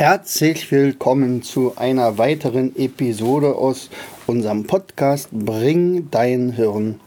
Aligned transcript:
Herzlich 0.00 0.72
willkommen 0.72 1.42
zu 1.42 1.76
einer 1.76 2.16
weiteren 2.16 2.74
Episode 2.74 3.54
aus 3.54 3.90
unserem 4.26 4.66
Podcast 4.66 5.28
Bring 5.30 6.08
dein 6.10 6.52
Hirn 6.52 6.98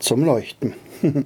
zum 0.00 0.22
Leuchten. 0.22 0.74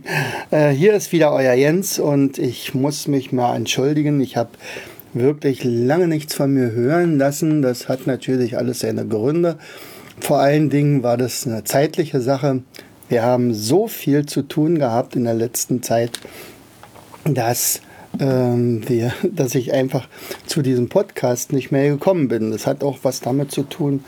Äh, 0.52 0.70
hier 0.70 0.95
ist 0.95 1.10
wieder 1.10 1.32
euer 1.32 1.54
Jens 1.54 1.98
und 1.98 2.38
ich 2.38 2.74
muss 2.74 3.09
mich 3.09 3.32
mal 3.32 3.56
entschuldigen. 3.56 4.20
Ich 4.20 4.37
habe 4.37 4.51
wirklich 5.12 5.65
lange 5.65 6.06
nichts 6.06 6.34
von 6.34 6.54
mir 6.54 6.70
hören 6.70 7.18
lassen. 7.18 7.60
Das 7.60 7.88
hat 7.88 8.06
natürlich 8.06 8.56
alles 8.56 8.79
seine 8.79 9.04
Gründe. 9.04 9.59
Vor 10.20 10.38
allen 10.38 10.70
Dingen 10.70 11.02
war 11.02 11.16
das 11.16 11.45
eine 11.45 11.65
zeitliche 11.65 12.20
Sache. 12.20 12.62
Wir 13.09 13.24
haben 13.24 13.52
so 13.52 13.88
viel 13.88 14.27
zu 14.27 14.42
tun 14.42 14.79
gehabt 14.79 15.16
in 15.16 15.24
der 15.24 15.34
letzten 15.34 15.82
Zeit, 15.82 16.20
dass 17.24 17.80
ähm, 18.20 18.88
wir, 18.88 19.12
dass 19.33 19.55
ich 19.55 19.73
einfach 19.73 20.09
zu 20.47 20.62
diesem 20.62 20.88
Podcast 20.88 21.52
nicht 21.52 21.73
mehr 21.73 21.88
gekommen 21.88 22.29
bin. 22.29 22.51
Das 22.52 22.66
hat 22.66 22.85
auch 22.85 22.99
was 23.02 23.21
damit 23.21 23.51
zu 23.51 23.62
tun. 23.62 24.04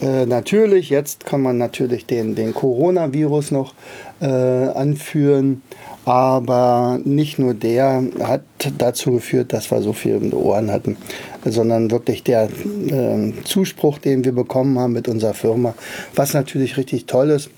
Äh, 0.00 0.26
natürlich, 0.26 0.90
jetzt 0.90 1.26
kann 1.26 1.42
man 1.42 1.58
natürlich 1.58 2.06
den, 2.06 2.36
den 2.36 2.54
Coronavirus 2.54 3.50
noch 3.50 3.74
äh, 4.20 4.26
anführen, 4.26 5.62
aber 6.04 7.00
nicht 7.04 7.40
nur 7.40 7.52
der 7.52 8.04
hat 8.22 8.42
dazu 8.78 9.12
geführt, 9.12 9.52
dass 9.52 9.70
wir 9.72 9.82
so 9.82 9.92
viel 9.92 10.14
in 10.14 10.30
den 10.30 10.34
Ohren 10.34 10.70
hatten, 10.70 10.96
sondern 11.44 11.90
wirklich 11.90 12.22
der 12.22 12.44
äh, 12.44 13.32
Zuspruch, 13.44 13.98
den 13.98 14.24
wir 14.24 14.32
bekommen 14.32 14.78
haben 14.78 14.92
mit 14.92 15.08
unserer 15.08 15.34
Firma, 15.34 15.74
was 16.14 16.32
natürlich 16.32 16.76
richtig 16.76 17.06
toll 17.06 17.30
ist. 17.30 17.50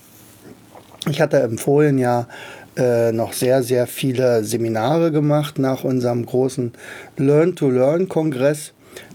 Ich 1.08 1.20
hatte 1.20 1.48
vorigen 1.56 1.98
Jahr 1.98 2.26
äh, 2.76 3.12
noch 3.12 3.32
sehr, 3.32 3.62
sehr 3.62 3.86
viele 3.86 4.44
Seminare 4.44 5.10
gemacht 5.10 5.58
nach 5.58 5.84
unserem 5.84 6.26
großen 6.26 6.72
Learn-to-Learn-Kongress, 7.16 8.72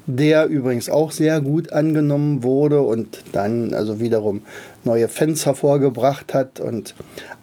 der 0.08 0.48
übrigens 0.48 0.90
auch 0.90 1.12
sehr 1.12 1.42
gut 1.42 1.72
angenommen 1.72 2.44
wurde 2.44 2.82
und 2.82 3.24
dann 3.32 3.74
also 3.74 4.00
wiederum 4.00 4.42
neue 4.84 5.08
Fans 5.08 5.46
hervorgebracht 5.46 6.34
hat. 6.34 6.60
Und 6.60 6.96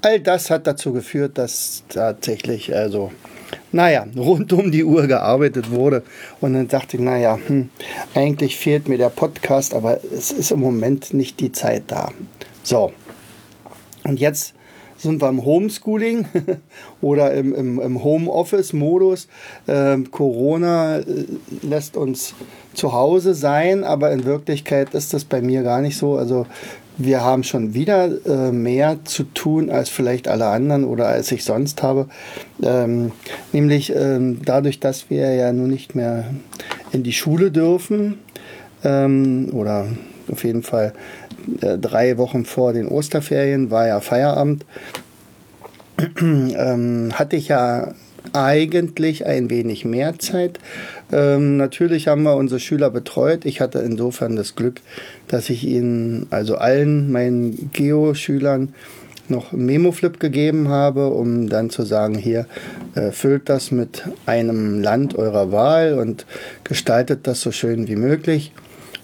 all 0.02 0.20
das 0.20 0.50
hat 0.50 0.66
dazu 0.66 0.92
geführt, 0.92 1.38
dass 1.38 1.82
tatsächlich 1.88 2.74
also 2.74 3.10
naja, 3.70 4.06
rund 4.16 4.52
um 4.52 4.70
die 4.70 4.84
Uhr 4.84 5.06
gearbeitet 5.06 5.70
wurde. 5.70 6.02
Und 6.40 6.54
dann 6.54 6.68
dachte 6.68 6.96
ich, 6.96 7.02
naja, 7.02 7.38
hm, 7.46 7.70
eigentlich 8.14 8.56
fehlt 8.56 8.88
mir 8.88 8.98
der 8.98 9.08
Podcast, 9.08 9.74
aber 9.74 10.00
es 10.14 10.30
ist 10.30 10.52
im 10.52 10.60
Moment 10.60 11.14
nicht 11.14 11.40
die 11.40 11.52
Zeit 11.52 11.84
da. 11.86 12.12
So, 12.62 12.92
und 14.04 14.20
jetzt 14.20 14.54
sind 15.02 15.20
wir 15.20 15.28
im 15.28 15.44
Homeschooling 15.44 16.26
oder 17.00 17.32
im, 17.34 17.54
im, 17.54 17.80
im 17.80 18.04
Homeoffice-Modus. 18.04 19.28
Ähm, 19.66 20.10
Corona 20.10 20.98
äh, 20.98 21.04
lässt 21.62 21.96
uns 21.96 22.34
zu 22.74 22.92
Hause 22.92 23.34
sein, 23.34 23.84
aber 23.84 24.12
in 24.12 24.24
Wirklichkeit 24.24 24.94
ist 24.94 25.12
das 25.12 25.24
bei 25.24 25.42
mir 25.42 25.62
gar 25.62 25.80
nicht 25.80 25.98
so. 25.98 26.16
Also 26.16 26.46
wir 26.98 27.22
haben 27.22 27.42
schon 27.42 27.74
wieder 27.74 28.10
äh, 28.26 28.52
mehr 28.52 28.98
zu 29.04 29.24
tun 29.24 29.70
als 29.70 29.88
vielleicht 29.88 30.28
alle 30.28 30.46
anderen 30.46 30.84
oder 30.84 31.08
als 31.08 31.32
ich 31.32 31.44
sonst 31.44 31.82
habe. 31.82 32.06
Ähm, 32.62 33.12
nämlich 33.52 33.92
ähm, 33.94 34.40
dadurch, 34.44 34.78
dass 34.78 35.10
wir 35.10 35.34
ja 35.34 35.52
nun 35.52 35.70
nicht 35.70 35.94
mehr 35.94 36.26
in 36.92 37.02
die 37.02 37.12
Schule 37.12 37.50
dürfen 37.50 38.18
ähm, 38.84 39.50
oder 39.52 39.86
auf 40.32 40.44
jeden 40.44 40.62
Fall 40.62 40.92
äh, 41.60 41.78
drei 41.78 42.18
Wochen 42.18 42.44
vor 42.44 42.72
den 42.72 42.88
Osterferien 42.88 43.70
war 43.70 43.86
ja 43.86 44.00
Feierabend. 44.00 44.64
ähm, 46.20 47.10
hatte 47.14 47.36
ich 47.36 47.48
ja 47.48 47.94
eigentlich 48.32 49.26
ein 49.26 49.50
wenig 49.50 49.84
mehr 49.84 50.18
Zeit. 50.18 50.58
Ähm, 51.12 51.56
natürlich 51.56 52.08
haben 52.08 52.22
wir 52.22 52.36
unsere 52.36 52.60
Schüler 52.60 52.90
betreut. 52.90 53.44
Ich 53.44 53.60
hatte 53.60 53.80
insofern 53.80 54.36
das 54.36 54.54
Glück, 54.54 54.80
dass 55.28 55.50
ich 55.50 55.64
ihnen, 55.64 56.26
also 56.30 56.56
allen 56.56 57.10
meinen 57.10 57.70
Geo-Schülern, 57.72 58.74
noch 59.28 59.52
Memo-Flip 59.52 60.18
gegeben 60.18 60.68
habe, 60.68 61.08
um 61.08 61.48
dann 61.48 61.70
zu 61.70 61.84
sagen, 61.84 62.16
hier 62.16 62.46
äh, 62.94 63.12
füllt 63.12 63.48
das 63.48 63.70
mit 63.70 64.02
einem 64.26 64.80
Land 64.80 65.16
eurer 65.16 65.52
Wahl 65.52 65.98
und 65.98 66.26
gestaltet 66.64 67.26
das 67.26 67.40
so 67.40 67.52
schön 67.52 67.88
wie 67.88 67.96
möglich. 67.96 68.52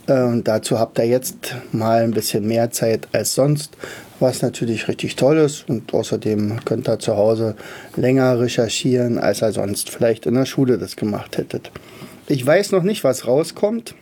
Äh, 0.08 0.22
und 0.22 0.48
dazu 0.48 0.78
habt 0.78 0.98
ihr 0.98 1.06
jetzt 1.06 1.54
mal 1.70 2.02
ein 2.02 2.10
bisschen 2.10 2.46
mehr 2.46 2.70
Zeit 2.70 3.06
als 3.12 3.34
sonst, 3.34 3.76
was 4.18 4.42
natürlich 4.42 4.88
richtig 4.88 5.14
toll 5.14 5.38
ist. 5.38 5.68
Und 5.68 5.94
außerdem 5.94 6.64
könnt 6.64 6.88
ihr 6.88 6.98
zu 6.98 7.16
Hause 7.16 7.54
länger 7.96 8.40
recherchieren, 8.40 9.18
als 9.18 9.42
ihr 9.42 9.52
sonst 9.52 9.90
vielleicht 9.90 10.26
in 10.26 10.34
der 10.34 10.46
Schule 10.46 10.78
das 10.78 10.96
gemacht 10.96 11.38
hättet. 11.38 11.70
Ich 12.26 12.44
weiß 12.44 12.72
noch 12.72 12.82
nicht, 12.82 13.04
was 13.04 13.26
rauskommt. 13.26 13.94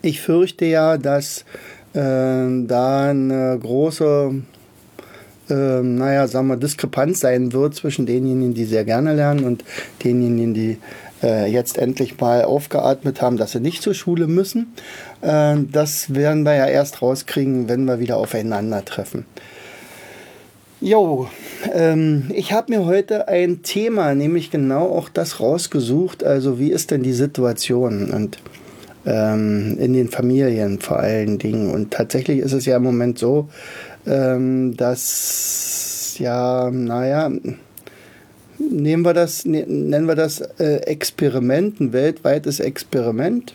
Ich 0.00 0.20
fürchte 0.20 0.64
ja, 0.64 0.96
dass 0.96 1.44
äh, 1.92 2.64
da 2.66 3.10
eine 3.10 3.58
große, 3.60 4.34
äh, 5.50 5.54
naja, 5.54 6.26
sagen 6.26 6.48
wir, 6.48 6.56
Diskrepanz 6.56 7.20
sein 7.20 7.52
wird 7.52 7.74
zwischen 7.74 8.06
denjenigen, 8.06 8.54
die 8.54 8.64
sehr 8.64 8.84
gerne 8.84 9.14
lernen 9.14 9.44
und 9.44 9.64
denjenigen, 10.02 10.54
die 10.54 10.78
äh, 11.22 11.50
jetzt 11.50 11.78
endlich 11.78 12.18
mal 12.20 12.44
aufgeatmet 12.44 13.22
haben, 13.22 13.36
dass 13.36 13.52
sie 13.52 13.60
nicht 13.60 13.82
zur 13.82 13.94
Schule 13.94 14.26
müssen. 14.26 14.74
Äh, 15.22 15.56
das 15.70 16.14
werden 16.14 16.44
wir 16.44 16.54
ja 16.54 16.66
erst 16.66 17.02
rauskriegen, 17.02 17.68
wenn 17.68 17.84
wir 17.84 18.00
wieder 18.00 18.16
aufeinandertreffen. 18.16 19.24
Jo, 20.80 21.28
ähm, 21.72 22.30
ich 22.34 22.52
habe 22.52 22.72
mir 22.72 22.84
heute 22.84 23.28
ein 23.28 23.62
Thema, 23.62 24.14
nämlich 24.14 24.50
genau 24.50 24.88
auch 24.88 25.08
das 25.08 25.40
rausgesucht. 25.40 26.22
Also 26.22 26.58
wie 26.58 26.70
ist 26.70 26.90
denn 26.90 27.02
die 27.02 27.14
Situation 27.14 28.10
und 28.10 28.38
ähm, 29.06 29.78
in 29.78 29.94
den 29.94 30.08
Familien 30.08 30.80
vor 30.80 30.98
allen 30.98 31.38
Dingen. 31.38 31.70
Und 31.70 31.92
tatsächlich 31.92 32.40
ist 32.40 32.52
es 32.52 32.66
ja 32.66 32.76
im 32.76 32.82
Moment 32.82 33.18
so, 33.18 33.48
ähm, 34.06 34.76
dass 34.76 36.16
ja, 36.18 36.70
naja, 36.70 37.30
nehmen 38.58 39.04
wir 39.04 39.14
das, 39.14 39.44
ne, 39.44 39.64
nennen 39.66 40.06
wir 40.06 40.14
das 40.14 40.40
äh, 40.58 40.76
Experiment, 40.86 41.80
ein 41.80 41.92
weltweites 41.92 42.60
Experiment, 42.60 43.54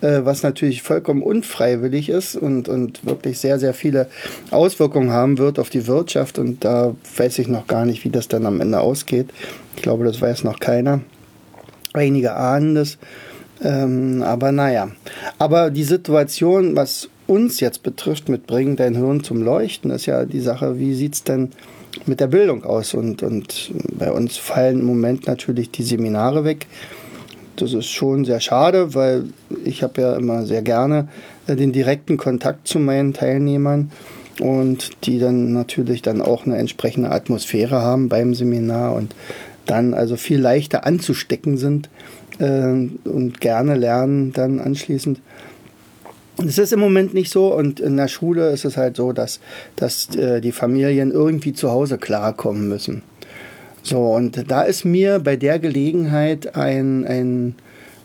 äh, 0.00 0.20
was 0.24 0.42
natürlich 0.42 0.82
vollkommen 0.82 1.22
unfreiwillig 1.22 2.08
ist 2.08 2.36
und, 2.36 2.68
und 2.68 3.04
wirklich 3.04 3.38
sehr, 3.38 3.58
sehr 3.58 3.74
viele 3.74 4.08
Auswirkungen 4.50 5.10
haben 5.10 5.38
wird 5.38 5.58
auf 5.58 5.70
die 5.70 5.86
Wirtschaft. 5.86 6.38
Und 6.38 6.64
da 6.64 6.94
weiß 7.16 7.38
ich 7.38 7.48
noch 7.48 7.66
gar 7.66 7.84
nicht, 7.84 8.04
wie 8.04 8.10
das 8.10 8.28
dann 8.28 8.46
am 8.46 8.60
Ende 8.60 8.80
ausgeht. 8.80 9.30
Ich 9.76 9.82
glaube, 9.82 10.04
das 10.04 10.20
weiß 10.20 10.44
noch 10.44 10.60
keiner. 10.60 11.00
Einige 11.92 12.34
ahnen 12.34 12.74
das. 12.74 12.98
Ähm, 13.62 14.22
aber 14.22 14.52
naja. 14.52 14.90
Aber 15.38 15.70
die 15.70 15.84
Situation, 15.84 16.76
was 16.76 17.08
uns 17.26 17.60
jetzt 17.60 17.82
betrifft, 17.82 18.28
mit 18.28 18.46
Bringen 18.46 18.76
dein 18.76 18.94
Hirn 18.94 19.22
zum 19.22 19.42
Leuchten, 19.42 19.90
ist 19.90 20.06
ja 20.06 20.24
die 20.24 20.40
Sache, 20.40 20.78
wie 20.78 20.94
sieht 20.94 21.14
es 21.14 21.24
denn 21.24 21.50
mit 22.08 22.20
der 22.20 22.26
Bildung 22.26 22.64
aus. 22.64 22.94
Und, 22.94 23.22
und 23.22 23.72
bei 23.98 24.10
uns 24.10 24.36
fallen 24.36 24.80
im 24.80 24.86
Moment 24.86 25.26
natürlich 25.26 25.70
die 25.70 25.82
Seminare 25.82 26.44
weg. 26.44 26.66
Das 27.56 27.72
ist 27.72 27.86
schon 27.86 28.24
sehr 28.24 28.40
schade, 28.40 28.94
weil 28.94 29.24
ich 29.64 29.82
habe 29.82 30.00
ja 30.00 30.16
immer 30.16 30.46
sehr 30.46 30.62
gerne 30.62 31.08
äh, 31.46 31.56
den 31.56 31.72
direkten 31.72 32.16
Kontakt 32.16 32.68
zu 32.68 32.78
meinen 32.78 33.14
Teilnehmern 33.14 33.90
und 34.40 34.90
die 35.04 35.18
dann 35.18 35.52
natürlich 35.52 36.02
dann 36.02 36.22
auch 36.22 36.46
eine 36.46 36.56
entsprechende 36.56 37.10
Atmosphäre 37.10 37.82
haben 37.82 38.08
beim 38.08 38.34
Seminar 38.34 38.94
und 38.94 39.14
dann 39.66 39.92
also 39.92 40.16
viel 40.16 40.38
leichter 40.38 40.86
anzustecken 40.86 41.56
sind 41.56 41.90
äh, 42.38 42.88
und 43.04 43.40
gerne 43.40 43.74
lernen 43.74 44.32
dann 44.32 44.60
anschließend. 44.60 45.20
Es 46.46 46.58
ist 46.58 46.72
im 46.72 46.80
Moment 46.80 47.14
nicht 47.14 47.30
so 47.30 47.52
und 47.52 47.80
in 47.80 47.96
der 47.96 48.08
Schule 48.08 48.50
ist 48.50 48.64
es 48.64 48.76
halt 48.76 48.96
so, 48.96 49.12
dass, 49.12 49.40
dass 49.76 50.14
äh, 50.14 50.40
die 50.40 50.52
Familien 50.52 51.10
irgendwie 51.10 51.52
zu 51.52 51.70
Hause 51.70 51.98
klarkommen 51.98 52.68
müssen. 52.68 53.02
So, 53.82 54.12
und 54.14 54.50
da 54.50 54.62
ist 54.62 54.84
mir 54.84 55.18
bei 55.18 55.36
der 55.36 55.58
Gelegenheit 55.58 56.54
ein, 56.56 57.06
ein 57.06 57.54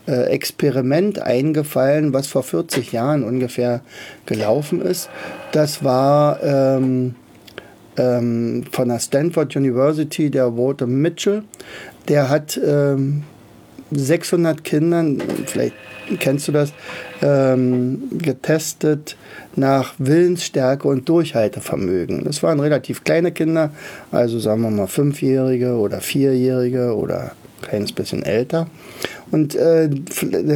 äh, 0.08 0.30
Experiment 0.32 1.20
eingefallen, 1.20 2.14
was 2.14 2.28
vor 2.28 2.44
40 2.44 2.92
Jahren 2.92 3.24
ungefähr 3.24 3.82
gelaufen 4.26 4.82
ist. 4.82 5.10
Das 5.52 5.84
war 5.84 6.42
ähm, 6.42 7.16
ähm, 7.98 8.64
von 8.72 8.90
der 8.90 9.00
Stanford 9.00 9.56
University, 9.56 10.30
der 10.30 10.58
Walter 10.58 10.88
Mitchell. 10.88 11.44
Der 12.08 12.30
hat 12.30 12.60
ähm, 12.64 13.24
600 13.96 14.64
Kindern, 14.64 15.22
vielleicht 15.46 15.76
kennst 16.20 16.48
du 16.48 16.52
das, 16.52 16.74
ähm, 17.22 18.04
getestet 18.12 19.16
nach 19.56 19.94
Willensstärke 19.98 20.88
und 20.88 21.10
Durchhaltevermögen. 21.10 22.24
Das 22.24 22.44
waren 22.44 22.60
relativ 22.60 23.04
kleine 23.04 23.32
Kinder, 23.32 23.72
also 24.12 24.38
sagen 24.40 24.62
wir 24.62 24.70
mal 24.72 24.88
Fünfjährige 24.88 25.76
oder 25.76 26.02
Vierjährige 26.02 26.96
oder 26.96 27.22
ein 27.22 27.32
kleines 27.68 27.92
bisschen 27.92 28.24
älter. 28.24 28.68
Und 29.32 29.56
äh, 29.56 29.90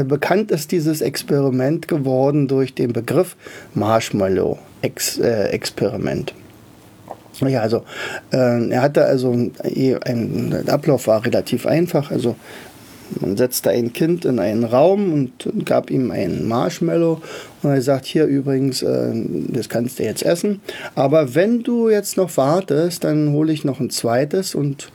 bekannt 0.04 0.52
ist 0.52 0.72
dieses 0.72 1.02
Experiment 1.02 1.88
geworden 1.88 2.48
durch 2.48 2.76
den 2.76 2.94
Begriff 2.94 3.36
Marshmallow-Experiment. 3.74 6.34
Ja, 7.42 7.62
also 7.62 7.84
äh, 8.32 8.70
er 8.70 8.82
hatte 8.82 9.06
also 9.06 9.32
ein, 9.32 9.52
ein, 10.04 10.70
Ablauf 10.70 11.08
war 11.08 11.26
relativ 11.26 11.66
einfach. 11.66 12.12
Also 12.12 12.36
man 13.22 13.38
setzte 13.38 13.70
ein 13.70 13.94
Kind 13.94 14.26
in 14.26 14.40
einen 14.40 14.64
Raum 14.64 15.14
und 15.14 15.66
gab 15.66 15.90
ihm 15.90 16.12
einen 16.12 16.48
Marshmallow 16.48 17.22
und 17.64 17.70
er 17.70 17.82
sagt, 17.82 18.06
hier 18.06 18.26
übrigens, 18.26 18.82
äh, 18.82 19.12
das 19.50 19.70
kannst 19.70 20.00
du 20.00 20.04
jetzt 20.04 20.24
essen. 20.24 20.62
Aber 20.96 21.36
wenn 21.36 21.64
du 21.64 21.90
jetzt 21.90 22.18
noch 22.18 22.36
wartest, 22.38 23.04
dann 23.04 23.32
hole 23.32 23.54
ich 23.54 23.64
noch 23.64 23.80
ein 23.80 23.90
zweites 23.90 24.56
und 24.56 24.92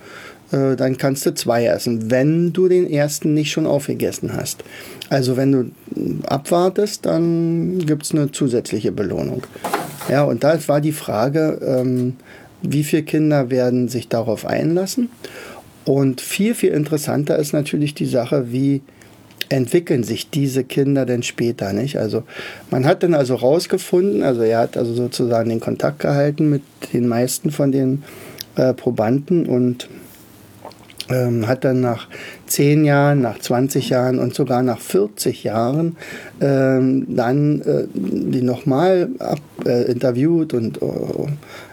äh, 0.52 0.76
dann 0.76 0.98
kannst 0.98 1.26
du 1.26 1.34
zwei 1.34 1.66
essen, 1.66 2.10
wenn 2.10 2.52
du 2.52 2.68
den 2.68 2.88
ersten 2.88 3.34
nicht 3.34 3.50
schon 3.50 3.66
aufgegessen 3.66 4.34
hast. 4.34 4.62
Also 5.08 5.36
wenn 5.36 5.52
du 5.52 5.70
abwartest, 6.26 7.06
dann 7.06 7.78
gibt 7.80 8.04
es 8.04 8.12
eine 8.12 8.30
zusätzliche 8.30 8.92
Belohnung. 8.92 9.42
Ja, 10.08 10.24
und 10.24 10.44
da 10.44 10.56
war 10.68 10.80
die 10.80 10.92
Frage, 10.92 11.60
ähm, 11.64 12.14
wie 12.62 12.84
viele 12.84 13.02
Kinder 13.02 13.50
werden 13.50 13.88
sich 13.88 14.08
darauf 14.08 14.46
einlassen? 14.46 15.10
Und 15.84 16.20
viel, 16.20 16.54
viel 16.54 16.72
interessanter 16.72 17.38
ist 17.38 17.52
natürlich 17.52 17.94
die 17.94 18.06
Sache, 18.06 18.52
wie 18.52 18.82
entwickeln 19.48 20.02
sich 20.02 20.30
diese 20.30 20.64
Kinder 20.64 21.04
denn 21.04 21.22
später, 21.22 21.72
nicht? 21.72 21.98
Also 21.98 22.22
man 22.70 22.86
hat 22.86 23.02
dann 23.02 23.14
also 23.14 23.34
rausgefunden, 23.34 24.22
also 24.22 24.42
er 24.42 24.60
hat 24.60 24.76
also 24.76 24.94
sozusagen 24.94 25.50
den 25.50 25.60
Kontakt 25.60 26.00
gehalten 26.00 26.48
mit 26.48 26.62
den 26.92 27.06
meisten 27.06 27.50
von 27.50 27.70
den 27.70 28.02
äh, 28.56 28.72
Probanden 28.72 29.46
und 29.46 29.88
ähm, 31.10 31.46
hat 31.46 31.64
dann 31.64 31.80
nach 31.80 32.08
10 32.46 32.84
Jahren, 32.84 33.20
nach 33.20 33.38
20 33.38 33.90
Jahren 33.90 34.18
und 34.18 34.34
sogar 34.34 34.62
nach 34.62 34.78
40 34.78 35.44
Jahren 35.44 35.96
ähm, 36.40 37.06
dann 37.14 37.60
äh, 37.62 37.84
die 37.94 38.42
nochmal 38.42 39.10
äh, 39.66 39.90
interviewt 39.90 40.54
und 40.54 40.80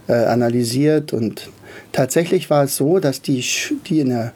äh, 0.08 0.14
analysiert 0.14 1.14
und 1.14 1.50
tatsächlich 1.92 2.50
war 2.50 2.64
es 2.64 2.76
so, 2.76 3.00
dass 3.00 3.22
die, 3.22 3.44
die 3.88 4.00
in 4.00 4.10
der 4.10 4.34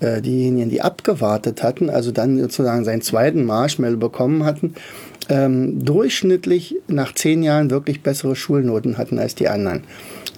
äh, 0.00 0.20
diejenigen, 0.20 0.68
die 0.68 0.82
abgewartet 0.82 1.62
hatten, 1.62 1.88
also 1.90 2.12
dann 2.12 2.38
sozusagen 2.38 2.84
seinen 2.84 3.02
zweiten 3.02 3.44
Marshmallow 3.44 3.96
bekommen 3.96 4.44
hatten, 4.44 4.74
ähm, 5.28 5.84
durchschnittlich 5.84 6.76
nach 6.86 7.14
zehn 7.14 7.42
Jahren 7.42 7.70
wirklich 7.70 8.02
bessere 8.02 8.36
Schulnoten 8.36 8.98
hatten 8.98 9.18
als 9.18 9.34
die 9.34 9.48
anderen. 9.48 9.84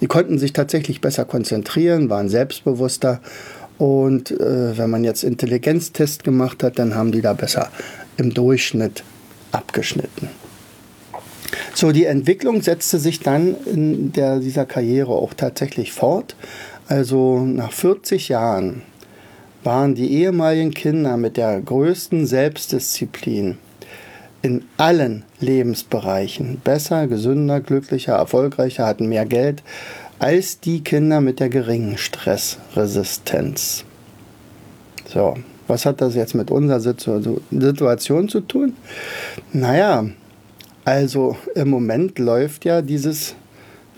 Die 0.01 0.07
konnten 0.07 0.39
sich 0.39 0.53
tatsächlich 0.53 1.01
besser 1.01 1.25
konzentrieren, 1.25 2.09
waren 2.09 2.29
selbstbewusster 2.29 3.19
und 3.77 4.31
äh, 4.31 4.77
wenn 4.77 4.89
man 4.89 5.03
jetzt 5.03 5.23
Intelligenztest 5.23 6.23
gemacht 6.23 6.63
hat, 6.63 6.79
dann 6.79 6.95
haben 6.95 7.11
die 7.11 7.21
da 7.21 7.33
besser 7.33 7.69
im 8.17 8.33
Durchschnitt 8.33 9.03
abgeschnitten. 9.51 10.29
So, 11.73 11.91
die 11.91 12.05
Entwicklung 12.05 12.61
setzte 12.61 12.99
sich 12.99 13.19
dann 13.19 13.55
in 13.65 14.11
der, 14.11 14.39
dieser 14.39 14.65
Karriere 14.65 15.11
auch 15.11 15.33
tatsächlich 15.33 15.91
fort. 15.91 16.35
Also 16.87 17.39
nach 17.39 17.71
40 17.71 18.29
Jahren 18.29 18.81
waren 19.63 19.95
die 19.95 20.11
ehemaligen 20.11 20.73
Kinder 20.73 21.17
mit 21.17 21.37
der 21.37 21.61
größten 21.61 22.25
Selbstdisziplin 22.25 23.57
in 24.41 24.63
allen 24.77 25.23
Lebensbereichen 25.39 26.61
besser, 26.63 27.07
gesünder, 27.07 27.59
glücklicher, 27.59 28.13
erfolgreicher, 28.13 28.85
hatten 28.85 29.09
mehr 29.09 29.25
Geld 29.25 29.63
als 30.17 30.59
die 30.59 30.81
Kinder 30.83 31.21
mit 31.21 31.39
der 31.39 31.49
geringen 31.49 31.97
Stressresistenz. 31.97 33.85
So, 35.07 35.35
was 35.67 35.85
hat 35.85 36.01
das 36.01 36.15
jetzt 36.15 36.35
mit 36.35 36.51
unserer 36.51 36.79
Situation 36.79 38.29
zu 38.29 38.41
tun? 38.41 38.73
Naja, 39.53 40.05
also 40.85 41.37
im 41.55 41.69
Moment 41.69 42.19
läuft 42.19 42.65
ja 42.65 42.81
dieses 42.81 43.35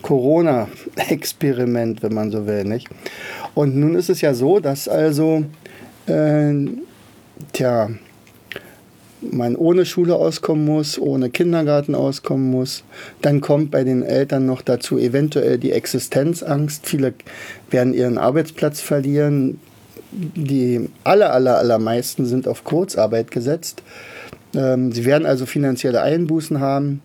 Corona-Experiment, 0.02 2.02
wenn 2.02 2.14
man 2.14 2.30
so 2.30 2.46
will, 2.46 2.64
nicht? 2.64 2.88
Und 3.54 3.76
nun 3.76 3.94
ist 3.94 4.10
es 4.10 4.20
ja 4.20 4.34
so, 4.34 4.60
dass 4.60 4.88
also, 4.88 5.44
äh, 6.06 6.54
tja, 7.52 7.90
man 9.30 9.56
ohne 9.56 9.86
Schule 9.86 10.16
auskommen 10.16 10.64
muss, 10.64 10.98
ohne 10.98 11.30
Kindergarten 11.30 11.94
auskommen 11.94 12.50
muss. 12.50 12.82
Dann 13.20 13.40
kommt 13.40 13.70
bei 13.70 13.84
den 13.84 14.02
Eltern 14.02 14.46
noch 14.46 14.62
dazu 14.62 14.98
eventuell 14.98 15.58
die 15.58 15.72
Existenzangst. 15.72 16.86
Viele 16.86 17.14
werden 17.70 17.94
ihren 17.94 18.18
Arbeitsplatz 18.18 18.80
verlieren. 18.80 19.60
Die 20.10 20.88
aller, 21.04 21.32
aller, 21.32 21.56
allermeisten 21.56 22.26
sind 22.26 22.48
auf 22.48 22.64
Kurzarbeit 22.64 23.30
gesetzt. 23.30 23.82
Ähm, 24.54 24.92
sie 24.92 25.04
werden 25.04 25.26
also 25.26 25.46
finanzielle 25.46 26.02
Einbußen 26.02 26.60
haben. 26.60 27.00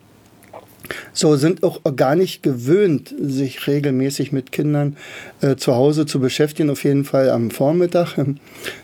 So 1.14 1.36
sind 1.36 1.64
auch 1.64 1.82
gar 1.96 2.16
nicht 2.16 2.44
gewöhnt, 2.44 3.14
sich 3.20 3.68
regelmäßig 3.68 4.32
mit 4.32 4.52
Kindern 4.52 4.96
äh, 5.42 5.56
zu 5.56 5.76
Hause 5.76 6.06
zu 6.06 6.20
beschäftigen, 6.20 6.70
auf 6.70 6.84
jeden 6.84 7.04
Fall 7.04 7.30
am 7.30 7.52
Vormittag. 7.52 8.18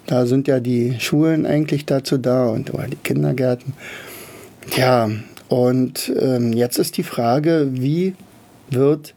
Da 0.06 0.25
sind 0.25 0.48
ja 0.48 0.60
die 0.60 1.00
Schulen 1.00 1.45
eigentlich 1.45 1.86
dazu 1.86 2.18
da 2.18 2.48
und 2.48 2.74
oder 2.74 2.88
die 2.88 2.98
Kindergärten. 2.98 3.74
Ja, 4.75 5.10
und 5.48 6.12
ähm, 6.19 6.54
jetzt 6.54 6.77
ist 6.77 6.98
die 6.98 7.04
Frage, 7.04 7.69
wie 7.71 8.15
wird 8.69 9.13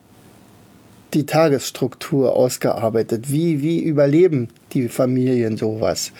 die 1.14 1.26
Tagesstruktur 1.26 2.36
ausgearbeitet? 2.36 3.30
Wie, 3.30 3.62
wie 3.62 3.80
überleben 3.80 4.48
die 4.72 4.88
Familien 4.88 5.56
sowas? 5.56 6.12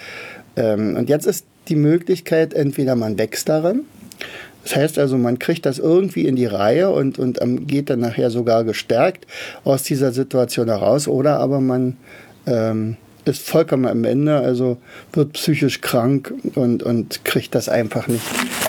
Ähm, 0.57 0.97
und 0.97 1.09
jetzt 1.09 1.27
ist 1.27 1.47
die 1.69 1.77
Möglichkeit, 1.77 2.55
entweder 2.55 2.95
man 2.95 3.19
wächst 3.19 3.49
daran, 3.49 3.83
das 4.63 4.75
heißt 4.75 4.99
also, 4.99 5.17
man 5.17 5.39
kriegt 5.39 5.65
das 5.65 5.79
irgendwie 5.79 6.27
in 6.27 6.35
die 6.35 6.47
Reihe 6.47 6.91
und, 6.91 7.21
und 7.21 7.39
geht 7.69 7.89
dann 7.89 8.01
nachher 8.01 8.31
sogar 8.31 8.65
gestärkt 8.65 9.25
aus 9.63 9.85
dieser 9.85 10.11
Situation 10.11 10.67
heraus, 10.67 11.07
oder 11.07 11.39
aber 11.39 11.61
man 11.61 11.97
ähm, 12.47 12.97
ist 13.25 13.49
vollkommen 13.49 13.87
am 13.87 14.05
Ende, 14.05 14.39
also 14.39 14.79
wird 15.13 15.35
psychisch 15.35 15.81
krank 15.81 16.35
und, 16.57 16.83
und 16.83 17.25
kriegt 17.25 17.55
das 17.55 17.69
einfach 17.69 18.09
nicht 18.09 18.25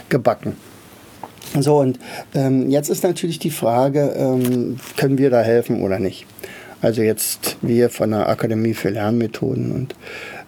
gebacken. 0.10 0.54
So, 1.60 1.80
und 1.80 1.98
ähm, 2.36 2.70
jetzt 2.70 2.90
ist 2.90 3.04
natürlich 3.04 3.40
die 3.40 3.50
Frage, 3.50 4.14
ähm, 4.18 4.78
können 4.98 5.18
wir 5.18 5.32
da 5.32 5.42
helfen 5.42 5.82
oder 5.82 5.98
nicht? 5.98 6.28
Also 6.82 7.02
jetzt 7.02 7.58
wir 7.62 7.90
von 7.90 8.12
der 8.12 8.30
Akademie 8.30 8.76
für 8.76 8.90
Lernmethoden. 8.90 9.72
Und 9.72 9.96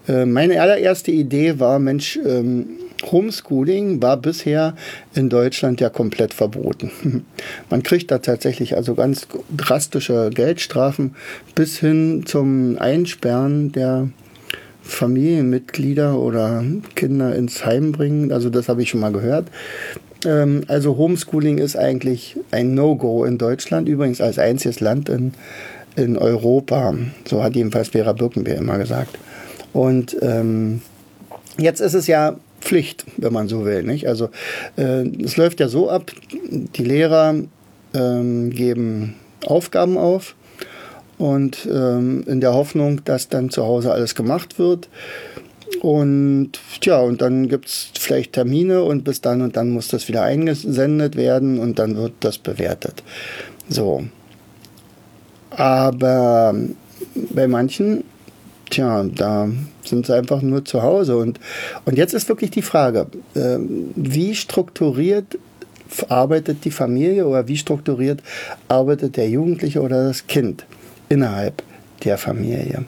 äh, 0.10 0.26
meine 0.26 0.62
allererste 0.62 1.12
Idee 1.12 1.60
war, 1.60 1.80
Mensch, 1.80 2.18
ähm, 2.26 2.66
Homeschooling 3.12 4.02
war 4.02 4.18
bisher 4.18 4.76
in 5.14 5.30
Deutschland 5.30 5.80
ja 5.80 5.90
komplett 5.90 6.34
verboten. 6.34 6.92
Man 7.70 7.84
kriegt 7.84 8.12
da 8.12 8.18
tatsächlich 8.18 8.76
also 8.76 8.96
ganz 8.96 9.28
drastische 9.56 10.32
Geldstrafen 10.34 11.16
bis 11.56 11.78
hin 11.78 12.24
zum 12.26 12.78
Einsperren 12.78 13.72
der 13.72 14.10
Familienmitglieder 14.82 16.20
oder 16.20 16.64
Kinder 16.96 17.36
ins 17.36 17.64
Heim 17.66 17.92
bringen. 17.92 18.32
Also 18.32 18.50
das 18.50 18.68
habe 18.68 18.82
ich 18.82 18.90
schon 18.90 19.00
mal 19.00 19.12
gehört. 19.14 19.48
Ähm, 20.26 20.64
also 20.68 20.98
Homeschooling 20.98 21.60
ist 21.60 21.78
eigentlich 21.78 22.36
ein 22.52 22.74
No-Go 22.74 23.24
in 23.24 23.38
Deutschland, 23.38 23.88
übrigens 23.88 24.20
als 24.20 24.40
einziges 24.40 24.80
Land 24.80 25.08
in, 25.08 25.34
in 25.96 26.18
Europa. 26.18 26.96
So 27.26 27.44
hat 27.44 27.56
jedenfalls 27.56 27.90
Vera 27.90 28.14
Birkenbeer 28.14 28.58
immer 28.58 28.80
gesagt. 28.80 29.18
Und 29.74 30.18
ähm, 30.22 30.82
jetzt 31.58 31.80
ist 31.80 31.94
es 31.94 32.08
ja 32.08 32.38
Pflicht, 32.62 33.06
wenn 33.18 33.34
man 33.34 33.48
so 33.48 33.66
will. 33.66 33.84
Nicht? 33.84 34.08
Also 34.08 34.30
äh, 34.78 35.08
es 35.24 35.38
läuft 35.38 35.60
ja 35.60 35.68
so 35.68 35.90
ab, 35.90 36.12
die 36.50 36.84
Lehrer 36.84 37.36
ähm, 37.94 38.50
geben 38.50 39.16
Aufgaben 39.46 39.98
auf 39.98 40.36
und 41.18 41.68
ähm, 41.72 42.24
in 42.28 42.42
der 42.42 42.54
Hoffnung, 42.54 43.04
dass 43.06 43.30
dann 43.30 43.50
zu 43.50 43.64
Hause 43.64 43.92
alles 43.92 44.16
gemacht 44.16 44.60
wird. 44.60 44.90
Und 45.82 46.54
tja, 46.82 47.00
und 47.00 47.22
dann 47.22 47.48
gibt 47.48 47.68
es 47.68 47.92
vielleicht 47.98 48.34
Termine 48.34 48.84
und 48.84 49.04
bis 49.04 49.22
dann 49.22 49.42
und 49.42 49.56
dann 49.56 49.70
muss 49.70 49.88
das 49.88 50.08
wieder 50.08 50.24
eingesendet 50.24 51.16
werden 51.16 51.60
und 51.60 51.80
dann 51.80 51.96
wird 51.96 52.14
das 52.22 52.38
bewertet. 52.38 53.04
So. 53.70 54.04
Aber 55.52 56.56
bei 57.34 57.48
manchen 57.48 58.04
tja, 58.70 59.04
da 59.04 59.50
sind 59.84 60.06
sie 60.06 60.16
einfach 60.16 60.42
nur 60.42 60.66
zu 60.66 60.82
Hause. 60.82 61.18
Und, 61.18 61.40
und 61.86 61.98
jetzt 61.98 62.14
ist 62.14 62.30
wirklich 62.30 62.52
die 62.52 62.62
Frage, 62.62 63.08
äh, 63.36 63.58
wie 63.96 64.36
strukturiert 64.36 65.38
arbeitet 66.08 66.66
die 66.66 66.72
Familie 66.72 67.26
oder 67.26 67.48
wie 67.48 67.58
strukturiert 67.58 68.22
arbeitet 68.68 69.18
der 69.18 69.30
Jugendliche 69.30 69.82
oder 69.82 70.08
das 70.08 70.28
Kind 70.28 70.66
innerhalb 71.10 71.64
der 72.04 72.18
Familie? 72.18 72.86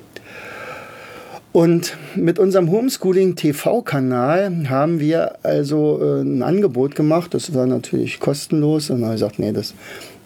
Und 1.54 1.98
mit 2.16 2.40
unserem 2.40 2.72
Homeschooling 2.72 3.36
TV-Kanal 3.36 4.70
haben 4.70 5.02
wir 5.02 5.36
also 5.44 6.00
äh, 6.02 6.22
ein 6.22 6.44
Angebot 6.44 6.96
gemacht. 6.96 7.34
Das 7.34 7.54
war 7.54 7.66
natürlich 7.66 8.22
kostenlos. 8.22 8.90
Und 8.90 9.02
dann 9.02 9.08
habe 9.08 9.16
ich 9.16 9.22
gesagt, 9.22 9.40
nee, 9.40 9.52
das, 9.52 9.74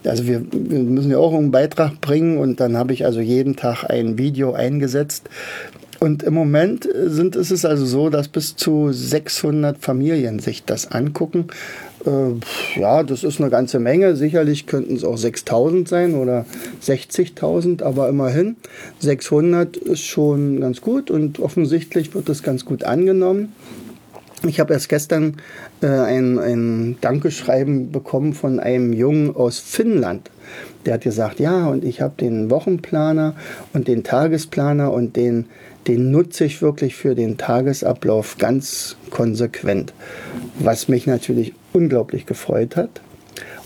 also 0.07 0.27
wir, 0.27 0.39
müssen 0.39 1.11
ja 1.11 1.17
auch 1.17 1.33
einen 1.33 1.51
Beitrag 1.51 2.01
bringen. 2.01 2.37
Und 2.37 2.59
dann 2.59 2.77
habe 2.77 2.93
ich 2.93 3.05
also 3.05 3.19
jeden 3.19 3.55
Tag 3.55 3.83
ein 3.89 4.17
Video 4.17 4.53
eingesetzt. 4.53 5.29
Und 5.99 6.23
im 6.23 6.33
Moment 6.33 6.87
sind, 7.05 7.35
ist 7.35 7.51
es 7.51 7.65
also 7.65 7.85
so, 7.85 8.09
dass 8.09 8.27
bis 8.27 8.55
zu 8.55 8.91
600 8.91 9.77
Familien 9.77 10.39
sich 10.39 10.65
das 10.65 10.91
angucken. 10.91 11.47
Äh, 12.05 12.79
ja, 12.79 13.03
das 13.03 13.23
ist 13.23 13.39
eine 13.39 13.49
ganze 13.49 13.79
Menge. 13.79 14.15
Sicherlich 14.15 14.67
könnten 14.67 14.95
es 14.95 15.03
auch 15.03 15.17
6000 15.17 15.87
sein 15.87 16.15
oder 16.15 16.45
60.000, 16.83 17.81
aber 17.81 18.09
immerhin 18.09 18.57
600 18.99 19.77
ist 19.77 20.03
schon 20.03 20.59
ganz 20.59 20.81
gut 20.81 21.09
und 21.09 21.39
offensichtlich 21.39 22.13
wird 22.13 22.29
es 22.29 22.43
ganz 22.43 22.65
gut 22.65 22.83
angenommen. 22.83 23.53
Ich 24.43 24.59
habe 24.59 24.73
erst 24.73 24.89
gestern 24.89 25.37
äh, 25.81 25.87
ein, 25.87 26.37
ein 26.39 26.97
Dankeschreiben 27.01 27.91
bekommen 27.91 28.33
von 28.33 28.59
einem 28.59 28.93
Jungen 28.93 29.35
aus 29.35 29.59
Finnland. 29.59 30.29
Der 30.85 30.95
hat 30.95 31.01
gesagt, 31.01 31.39
ja, 31.39 31.67
und 31.67 31.83
ich 31.83 32.01
habe 32.01 32.15
den 32.19 32.49
Wochenplaner 32.49 33.35
und 33.73 33.87
den 33.87 34.03
Tagesplaner 34.03 34.91
und 34.91 35.15
den, 35.15 35.45
den 35.87 36.11
nutze 36.11 36.45
ich 36.45 36.61
wirklich 36.61 36.95
für 36.95 37.15
den 37.15 37.37
Tagesablauf 37.37 38.37
ganz 38.37 38.97
konsequent. 39.09 39.93
Was 40.59 40.87
mich 40.87 41.07
natürlich 41.07 41.53
unglaublich 41.73 42.25
gefreut 42.25 42.75
hat. 42.75 43.01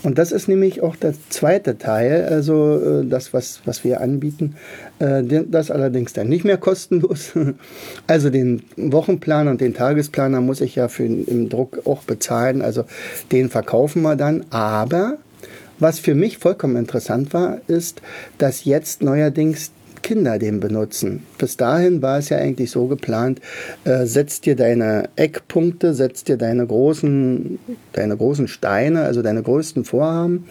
Und 0.02 0.18
das 0.18 0.32
ist 0.32 0.48
nämlich 0.48 0.82
auch 0.82 0.96
der 0.96 1.14
zweite 1.28 1.78
Teil, 1.78 2.26
also 2.30 3.02
äh, 3.02 3.06
das, 3.06 3.32
was, 3.32 3.60
was 3.64 3.84
wir 3.84 4.00
anbieten. 4.00 4.56
Äh, 4.98 5.22
das 5.48 5.70
allerdings 5.70 6.12
dann 6.12 6.28
nicht 6.28 6.44
mehr 6.44 6.58
kostenlos. 6.58 7.32
Also 8.06 8.30
den 8.30 8.62
Wochenplaner 8.76 9.50
und 9.50 9.60
den 9.60 9.74
Tagesplaner 9.74 10.40
muss 10.40 10.60
ich 10.60 10.74
ja 10.74 10.88
für 10.88 11.04
im 11.04 11.48
Druck 11.48 11.82
auch 11.86 12.02
bezahlen. 12.02 12.62
Also 12.62 12.84
den 13.30 13.50
verkaufen 13.50 14.02
wir 14.02 14.16
dann. 14.16 14.44
Aber 14.50 15.18
was 15.78 15.98
für 15.98 16.14
mich 16.14 16.38
vollkommen 16.38 16.76
interessant 16.76 17.32
war, 17.32 17.58
ist, 17.68 18.02
dass 18.38 18.64
jetzt 18.64 19.02
neuerdings 19.02 19.70
Kinder 20.02 20.38
den 20.38 20.60
benutzen. 20.60 21.24
Bis 21.38 21.56
dahin 21.56 22.02
war 22.02 22.18
es 22.18 22.28
ja 22.28 22.38
eigentlich 22.38 22.70
so 22.70 22.86
geplant, 22.86 23.40
äh, 23.84 24.06
setzt 24.06 24.46
dir 24.46 24.56
deine 24.56 25.08
Eckpunkte, 25.16 25.94
setzt 25.94 26.28
dir 26.28 26.36
deine 26.36 26.66
großen, 26.66 27.58
deine 27.92 28.16
großen 28.16 28.48
Steine, 28.48 29.02
also 29.02 29.22
deine 29.22 29.42
größten 29.42 29.84
Vorhaben 29.84 30.46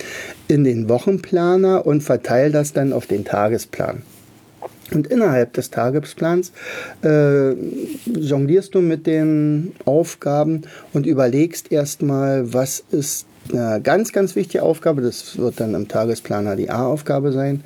in 0.47 0.63
den 0.63 0.89
Wochenplaner 0.89 1.85
und 1.85 2.01
verteil 2.01 2.51
das 2.51 2.73
dann 2.73 2.93
auf 2.93 3.07
den 3.07 3.25
Tagesplan. 3.25 4.03
Und 4.91 5.07
innerhalb 5.07 5.53
des 5.53 5.69
Tagesplans 5.69 6.51
äh, 7.03 7.51
jonglierst 8.05 8.73
du 8.73 8.81
mit 8.81 9.05
den 9.05 9.73
Aufgaben 9.85 10.63
und 10.93 11.05
überlegst 11.05 11.71
erstmal, 11.71 12.53
was 12.53 12.83
ist 12.91 13.27
eine 13.51 13.81
ganz, 13.81 14.11
ganz 14.11 14.35
wichtige 14.35 14.63
Aufgabe. 14.63 15.01
Das 15.01 15.37
wird 15.37 15.59
dann 15.59 15.75
im 15.75 15.87
Tagesplaner 15.87 16.55
die 16.55 16.69
A-Aufgabe 16.69 17.31
sein. 17.31 17.63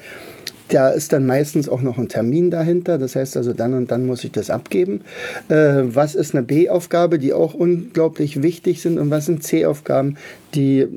Da 0.69 0.89
ist 0.89 1.13
dann 1.13 1.25
meistens 1.25 1.67
auch 1.69 1.81
noch 1.81 1.97
ein 1.97 2.09
Termin 2.09 2.49
dahinter. 2.49 2.97
Das 2.97 3.15
heißt 3.15 3.37
also, 3.37 3.53
dann 3.53 3.73
und 3.73 3.91
dann 3.91 4.05
muss 4.05 4.23
ich 4.23 4.31
das 4.31 4.49
abgeben. 4.49 5.01
Äh, 5.49 5.83
was 5.83 6.15
ist 6.15 6.33
eine 6.33 6.43
B-Aufgabe, 6.43 7.19
die 7.19 7.33
auch 7.33 7.53
unglaublich 7.53 8.41
wichtig 8.41 8.81
sind? 8.81 8.97
Und 8.97 9.09
was 9.09 9.25
sind 9.25 9.43
C-Aufgaben, 9.43 10.17
die 10.55 10.87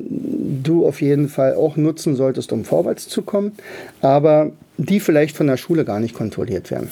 du 0.62 0.87
auf 0.87 1.00
jeden 1.00 1.28
Fall 1.28 1.54
auch 1.54 1.76
nutzen 1.76 2.16
solltest, 2.16 2.52
um 2.52 2.64
vorwärts 2.64 3.08
zu 3.08 3.23
kommen, 3.23 3.52
aber 4.00 4.52
die 4.78 5.00
vielleicht 5.00 5.37
von 5.37 5.46
der 5.46 5.56
Schule 5.56 5.85
gar 5.85 6.00
nicht 6.00 6.14
kontrolliert 6.14 6.70
werden? 6.70 6.90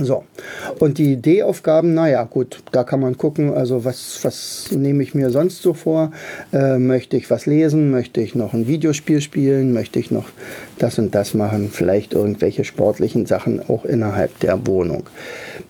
So, 0.00 0.24
und 0.78 0.96
die 0.96 1.16
D-Aufgaben, 1.16 1.92
naja, 1.92 2.24
gut, 2.24 2.62
da 2.72 2.82
kann 2.82 3.00
man 3.00 3.18
gucken, 3.18 3.52
also 3.52 3.84
was, 3.84 4.20
was 4.22 4.70
nehme 4.72 5.02
ich 5.02 5.14
mir 5.14 5.30
sonst 5.30 5.60
so 5.60 5.74
vor? 5.74 6.12
Äh, 6.50 6.78
möchte 6.78 7.18
ich 7.18 7.30
was 7.30 7.44
lesen? 7.44 7.90
Möchte 7.90 8.22
ich 8.22 8.34
noch 8.34 8.54
ein 8.54 8.66
Videospiel 8.66 9.20
spielen? 9.20 9.74
Möchte 9.74 9.98
ich 9.98 10.10
noch 10.10 10.30
das 10.78 10.98
und 10.98 11.14
das 11.14 11.34
machen? 11.34 11.68
Vielleicht 11.70 12.14
irgendwelche 12.14 12.64
sportlichen 12.64 13.26
Sachen 13.26 13.60
auch 13.68 13.84
innerhalb 13.84 14.38
der 14.40 14.66
Wohnung. 14.66 15.04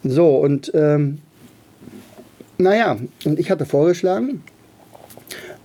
So, 0.05 0.37
und 0.37 0.71
ähm, 0.73 1.19
naja, 2.59 2.99
und 3.25 3.41
ich 3.41 3.51
hatte 3.51 3.67
vorgeschlagen, 3.67 4.45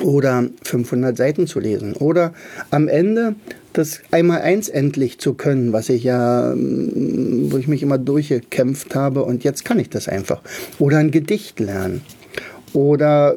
Oder 0.03 0.45
500 0.63 1.17
Seiten 1.17 1.47
zu 1.47 1.61
lesen. 1.61 1.95
Oder 1.95 2.35
am 2.71 2.89
Ende 2.89 3.37
das 3.73 4.01
einmal 4.11 4.43
eins 4.43 4.69
endlich 4.69 5.19
zu 5.19 5.35
können, 5.35 5.73
was 5.73 5.89
ich 5.89 6.05
ja, 6.05 6.53
wo 6.55 7.57
ich 7.57 7.69
mich 7.69 7.83
immer 7.83 7.99
durchgekämpft 7.99 8.95
habe 8.95 9.25
und 9.25 9.45
jetzt 9.45 9.65
kann 9.65 9.79
ich 9.79 9.91
das 9.91 10.09
einfach. 10.09 10.43
Oder 10.79 10.99
ein 10.99 11.11
Gedicht 11.11 11.61
lernen. 11.61 12.03
Oder, 12.73 13.37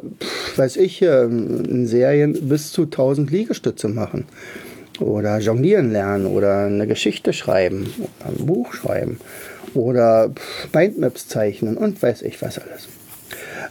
weiß 0.55 0.77
ich, 0.77 1.01
in 1.01 1.87
Serien 1.87 2.33
bis 2.47 2.71
zu 2.71 2.83
1000 2.83 3.31
Liegestütze 3.31 3.87
machen 3.87 4.25
oder 4.99 5.39
jonglieren 5.39 5.91
lernen 5.91 6.25
oder 6.25 6.65
eine 6.65 6.87
Geschichte 6.87 7.33
schreiben, 7.33 7.93
oder 7.97 8.29
ein 8.29 8.45
Buch 8.45 8.73
schreiben 8.73 9.19
oder 9.73 10.31
Mindmaps 10.73 11.27
zeichnen 11.27 11.77
und 11.77 12.01
weiß 12.01 12.21
ich 12.21 12.41
was 12.41 12.59
alles. 12.59 12.87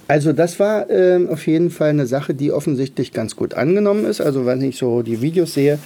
Also 0.09 0.33
das 0.33 0.59
war 0.59 0.91
äh, 0.91 1.27
auf 1.29 1.47
jeden 1.47 1.71
Fall 1.71 1.91
eine 1.91 2.07
Sache, 2.07 2.35
die 2.35 2.53
offensichtlich 2.53 3.13
ganz 3.13 3.37
gut 3.37 3.55
angenommen 3.55 4.05
ist. 4.05 4.21
Also 4.21 4.47
wenn 4.47 4.61
ich 4.61 4.77
so 4.77 5.03
die 5.03 5.23
Videos 5.23 5.55
sehe, 5.55 5.79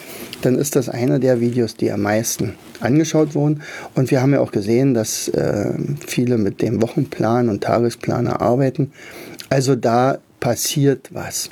dann 0.43 0.57
ist 0.57 0.75
das 0.75 0.89
eine 0.89 1.21
der 1.21 1.41
Videos, 1.41 1.77
die 1.77 1.91
am 1.93 2.03
meisten 2.03 2.55
angeschaut 2.81 3.35
wurden. 3.35 3.63
Und 3.95 4.11
wir 4.11 4.23
haben 4.23 4.33
ja 4.33 4.41
auch 4.41 4.53
gesehen, 4.53 4.95
dass 4.95 5.29
äh, 5.29 5.75
viele 6.07 6.39
mit 6.39 6.63
dem 6.63 6.83
Wochenplan 6.83 7.49
und 7.49 7.63
Tagesplaner 7.63 8.41
arbeiten. 8.41 8.93
Also 9.51 9.77
da 9.77 10.19
passiert 10.41 11.11
was. 11.13 11.51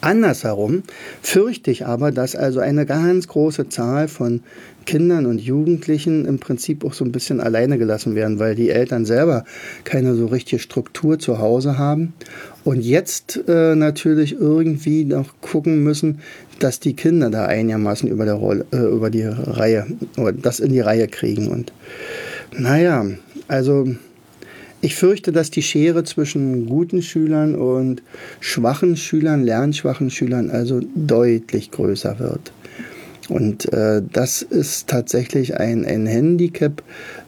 Andersherum 0.00 0.84
fürchte 1.22 1.70
ich 1.70 1.86
aber, 1.86 2.12
dass 2.12 2.36
also 2.36 2.60
eine 2.60 2.86
ganz 2.86 3.26
große 3.28 3.68
Zahl 3.68 4.08
von 4.08 4.42
Kindern 4.86 5.26
und 5.26 5.38
Jugendlichen 5.38 6.24
im 6.24 6.38
Prinzip 6.38 6.84
auch 6.84 6.94
so 6.94 7.04
ein 7.04 7.12
bisschen 7.12 7.40
alleine 7.40 7.76
gelassen 7.76 8.14
werden, 8.14 8.38
weil 8.38 8.54
die 8.54 8.70
Eltern 8.70 9.04
selber 9.04 9.44
keine 9.84 10.14
so 10.14 10.26
richtige 10.26 10.60
Struktur 10.60 11.18
zu 11.18 11.38
Hause 11.38 11.76
haben 11.76 12.14
und 12.64 12.80
jetzt 12.80 13.42
äh, 13.48 13.74
natürlich 13.74 14.40
irgendwie 14.40 15.04
noch 15.04 15.40
gucken 15.40 15.82
müssen, 15.82 16.20
dass 16.58 16.80
die 16.80 16.94
Kinder 16.94 17.28
da 17.28 17.44
einigermaßen 17.44 18.08
über, 18.08 18.24
der 18.24 18.34
Rolle, 18.34 18.64
äh, 18.72 18.78
über 18.78 19.10
die 19.10 19.24
Reihe 19.24 19.86
oder 20.16 20.32
das 20.32 20.60
in 20.60 20.72
die 20.72 20.80
Reihe 20.80 21.08
kriegen 21.08 21.48
und 21.48 21.72
naja, 22.56 23.04
also 23.46 23.86
ich 24.80 24.94
fürchte, 24.94 25.32
dass 25.32 25.50
die 25.50 25.62
Schere 25.62 26.04
zwischen 26.04 26.66
guten 26.66 27.02
Schülern 27.02 27.54
und 27.54 28.02
schwachen 28.40 28.96
Schülern, 28.96 29.42
lernschwachen 29.44 30.10
Schülern 30.10 30.50
also 30.50 30.80
deutlich 30.94 31.70
größer 31.70 32.18
wird. 32.18 32.52
Und 33.28 33.70
äh, 33.72 34.02
das 34.12 34.42
ist 34.42 34.88
tatsächlich 34.88 35.58
ein, 35.58 35.84
ein 35.84 36.06
Handicap 36.06 36.82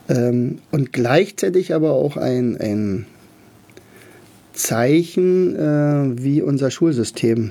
ähm, 0.08 0.58
und 0.70 0.92
gleichzeitig 0.92 1.74
aber 1.74 1.92
auch 1.92 2.16
ein, 2.16 2.56
ein 2.58 3.06
Zeichen, 4.52 5.56
äh, 5.56 6.22
wie 6.22 6.42
unser 6.42 6.70
Schulsystem 6.70 7.50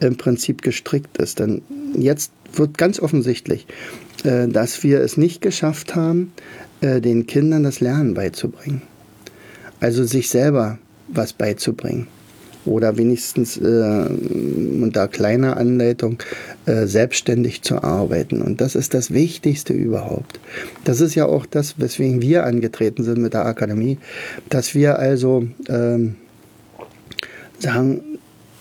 im 0.00 0.16
Prinzip 0.16 0.62
gestrickt 0.62 1.16
ist. 1.18 1.38
Denn 1.38 1.62
jetzt 1.96 2.32
wird 2.54 2.76
ganz 2.76 3.00
offensichtlich, 3.00 3.66
äh, 4.24 4.48
dass 4.48 4.82
wir 4.82 5.00
es 5.00 5.16
nicht 5.16 5.40
geschafft 5.40 5.94
haben, 5.94 6.32
äh, 6.80 7.00
den 7.00 7.26
Kindern 7.26 7.62
das 7.62 7.80
Lernen 7.80 8.14
beizubringen. 8.14 8.82
Also 9.82 10.04
sich 10.04 10.28
selber 10.28 10.78
was 11.08 11.32
beizubringen. 11.32 12.06
Oder 12.64 12.96
wenigstens 12.96 13.56
äh, 13.56 14.06
unter 14.80 15.08
kleiner 15.08 15.56
Anleitung 15.56 16.18
äh, 16.66 16.86
selbstständig 16.86 17.62
zu 17.62 17.82
arbeiten. 17.82 18.40
Und 18.40 18.60
das 18.60 18.76
ist 18.76 18.94
das 18.94 19.12
Wichtigste 19.12 19.72
überhaupt. 19.72 20.38
Das 20.84 21.00
ist 21.00 21.16
ja 21.16 21.26
auch 21.26 21.46
das, 21.46 21.80
weswegen 21.80 22.22
wir 22.22 22.44
angetreten 22.44 23.02
sind 23.02 23.18
mit 23.18 23.34
der 23.34 23.44
Akademie, 23.44 23.98
dass 24.48 24.76
wir 24.76 25.00
also 25.00 25.48
ähm, 25.68 26.14
sagen, 27.58 28.02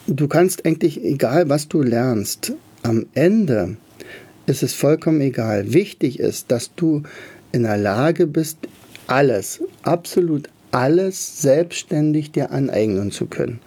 du 0.08 0.28
kannst 0.28 0.66
eigentlich, 0.66 1.04
egal 1.04 1.50
was 1.50 1.68
du 1.68 1.84
lernst, 1.84 2.54
am 2.82 3.06
Ende 3.13 3.78
ist 4.48 4.63
es 4.63 4.74
vollkommen 4.74 5.22
egal. 5.22 5.72
Wichtig 5.72 6.20
ist, 6.20 6.50
dass 6.50 6.74
du 6.75 7.04
in 7.51 7.62
der 7.62 7.78
Lage 7.78 8.25
bist, 8.25 8.58
alles, 9.06 9.62
absolut 9.84 10.50
alles 10.72 11.42
selbstständig 11.42 12.32
dir 12.32 12.51
aneignen 12.51 13.12
zu 13.12 13.25
können. 13.25 13.60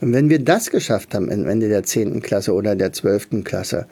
Und 0.00 0.12
wenn 0.12 0.30
wir 0.30 0.38
das 0.38 0.70
geschafft 0.70 1.14
haben 1.14 1.30
am 1.30 1.46
Ende 1.46 1.68
der 1.68 1.82
10. 1.82 2.22
Klasse 2.22 2.54
oder 2.54 2.76
der 2.76 2.92
12. 2.92 3.44
Klasse, 3.44 3.86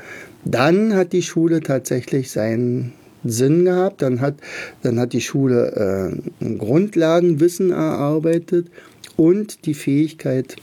dann 0.45 0.95
hat 0.95 1.13
die 1.13 1.23
Schule 1.23 1.61
tatsächlich 1.61 2.31
seinen 2.31 2.93
Sinn 3.25 3.65
gehabt. 3.65 4.03
Dann 4.03 4.21
hat, 4.21 4.35
dann 4.83 4.99
hat 5.01 5.13
die 5.13 5.21
Schule 5.21 6.13
äh, 6.41 6.57
Grundlagenwissen 6.57 7.73
erarbeitet 7.73 8.69
und 9.17 9.67
die 9.67 9.75
Fähigkeit, 9.75 10.57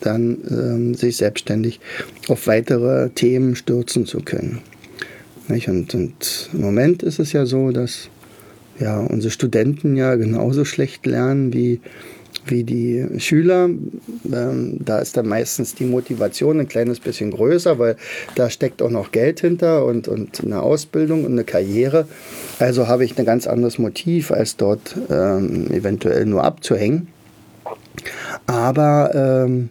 dann 0.00 0.38
ähm, 0.50 0.94
sich 0.94 1.18
selbstständig 1.18 1.80
auf 2.28 2.46
weitere 2.46 3.10
Themen 3.10 3.54
stürzen 3.54 4.06
zu 4.06 4.20
können. 4.20 4.60
Und, 5.48 5.94
und 5.94 6.50
im 6.52 6.60
Moment 6.60 7.02
ist 7.02 7.18
es 7.18 7.32
ja 7.32 7.44
so, 7.44 7.70
dass 7.70 8.08
ja, 8.80 8.98
unsere 8.98 9.30
Studenten 9.30 9.96
ja 9.96 10.14
genauso 10.16 10.64
schlecht 10.64 11.06
lernen 11.06 11.52
wie, 11.52 11.80
wie 12.46 12.64
die 12.64 13.06
Schüler. 13.18 13.68
Ähm, 14.32 14.78
da 14.84 14.98
ist 14.98 15.16
dann 15.16 15.28
meistens 15.28 15.74
die 15.74 15.84
Motivation 15.84 16.60
ein 16.60 16.68
kleines 16.68 16.98
bisschen 16.98 17.30
größer, 17.30 17.78
weil 17.78 17.96
da 18.34 18.48
steckt 18.48 18.80
auch 18.82 18.90
noch 18.90 19.12
Geld 19.12 19.40
hinter 19.40 19.84
und, 19.84 20.08
und 20.08 20.42
eine 20.42 20.62
Ausbildung 20.62 21.24
und 21.24 21.32
eine 21.32 21.44
Karriere. 21.44 22.08
Also 22.58 22.88
habe 22.88 23.04
ich 23.04 23.18
ein 23.18 23.24
ganz 23.26 23.46
anderes 23.46 23.78
Motiv, 23.78 24.30
als 24.30 24.56
dort 24.56 24.96
ähm, 25.10 25.70
eventuell 25.70 26.24
nur 26.24 26.44
abzuhängen. 26.44 27.08
Aber 28.46 29.10
ähm, 29.14 29.68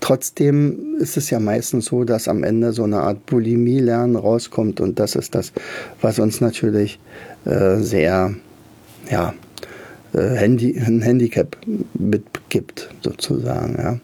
trotzdem 0.00 0.96
ist 0.98 1.16
es 1.16 1.30
ja 1.30 1.38
meistens 1.38 1.86
so, 1.86 2.02
dass 2.02 2.26
am 2.26 2.42
Ende 2.42 2.72
so 2.72 2.82
eine 2.82 3.02
Art 3.02 3.24
Bulimie-Lernen 3.26 4.16
rauskommt 4.16 4.80
und 4.80 4.98
das 4.98 5.14
ist 5.14 5.34
das, 5.34 5.52
was 6.00 6.18
uns 6.18 6.40
natürlich 6.40 6.98
äh, 7.44 7.76
sehr 7.76 8.34
ja, 9.10 9.34
äh, 10.12 10.36
Handy, 10.36 10.78
ein 10.78 11.02
Handicap 11.02 11.56
mitgibt, 11.94 12.90
sozusagen. 13.02 13.76
Ja. 13.78 14.00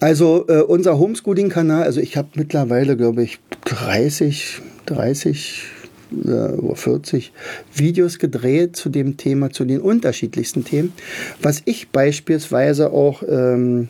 Also 0.00 0.46
äh, 0.48 0.62
unser 0.62 0.98
Homeschooling-Kanal, 0.98 1.82
also 1.82 2.00
ich 2.00 2.16
habe 2.16 2.28
mittlerweile, 2.34 2.96
glaube 2.96 3.22
ich, 3.22 3.40
30, 3.64 4.60
30 4.86 5.62
äh, 6.24 6.28
oder 6.28 6.76
40 6.76 7.32
Videos 7.74 8.18
gedreht 8.18 8.76
zu 8.76 8.88
dem 8.88 9.16
Thema, 9.16 9.50
zu 9.50 9.64
den 9.64 9.80
unterschiedlichsten 9.80 10.64
Themen. 10.64 10.92
Was 11.42 11.62
ich 11.64 11.90
beispielsweise 11.90 12.92
auch 12.92 13.22
ähm, 13.28 13.88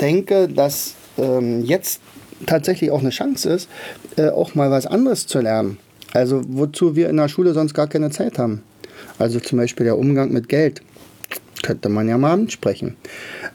denke, 0.00 0.48
dass 0.48 0.94
ähm, 1.18 1.64
jetzt 1.64 2.00
tatsächlich 2.46 2.90
auch 2.90 3.00
eine 3.00 3.10
Chance 3.10 3.50
ist, 3.50 3.68
äh, 4.16 4.28
auch 4.28 4.54
mal 4.54 4.70
was 4.70 4.86
anderes 4.86 5.26
zu 5.26 5.40
lernen. 5.40 5.78
Also 6.14 6.42
wozu 6.46 6.96
wir 6.96 7.10
in 7.10 7.18
der 7.18 7.28
Schule 7.28 7.52
sonst 7.52 7.74
gar 7.74 7.88
keine 7.88 8.10
Zeit 8.10 8.38
haben. 8.38 8.62
Also 9.18 9.40
zum 9.40 9.58
Beispiel 9.58 9.84
der 9.84 9.98
Umgang 9.98 10.32
mit 10.32 10.48
Geld. 10.48 10.80
Könnte 11.62 11.88
man 11.88 12.08
ja 12.08 12.16
mal 12.16 12.32
ansprechen. 12.32 12.96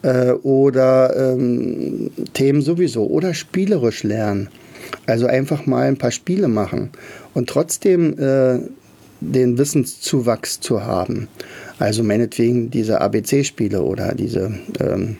Äh, 0.01 0.31
oder 0.31 1.33
ähm, 1.33 2.11
Themen 2.33 2.61
sowieso. 2.61 3.07
Oder 3.07 3.33
spielerisch 3.33 4.03
lernen. 4.03 4.49
Also 5.05 5.27
einfach 5.27 5.65
mal 5.65 5.87
ein 5.87 5.97
paar 5.97 6.11
Spiele 6.11 6.47
machen. 6.47 6.89
Und 7.33 7.49
trotzdem 7.49 8.17
äh, 8.19 8.59
den 9.21 9.57
Wissenszuwachs 9.57 10.59
zu 10.59 10.83
haben. 10.83 11.27
Also 11.77 12.03
meinetwegen 12.03 12.71
diese 12.71 12.99
ABC-Spiele 12.99 13.81
oder 13.81 14.15
diese 14.15 14.53
ähm, 14.79 15.17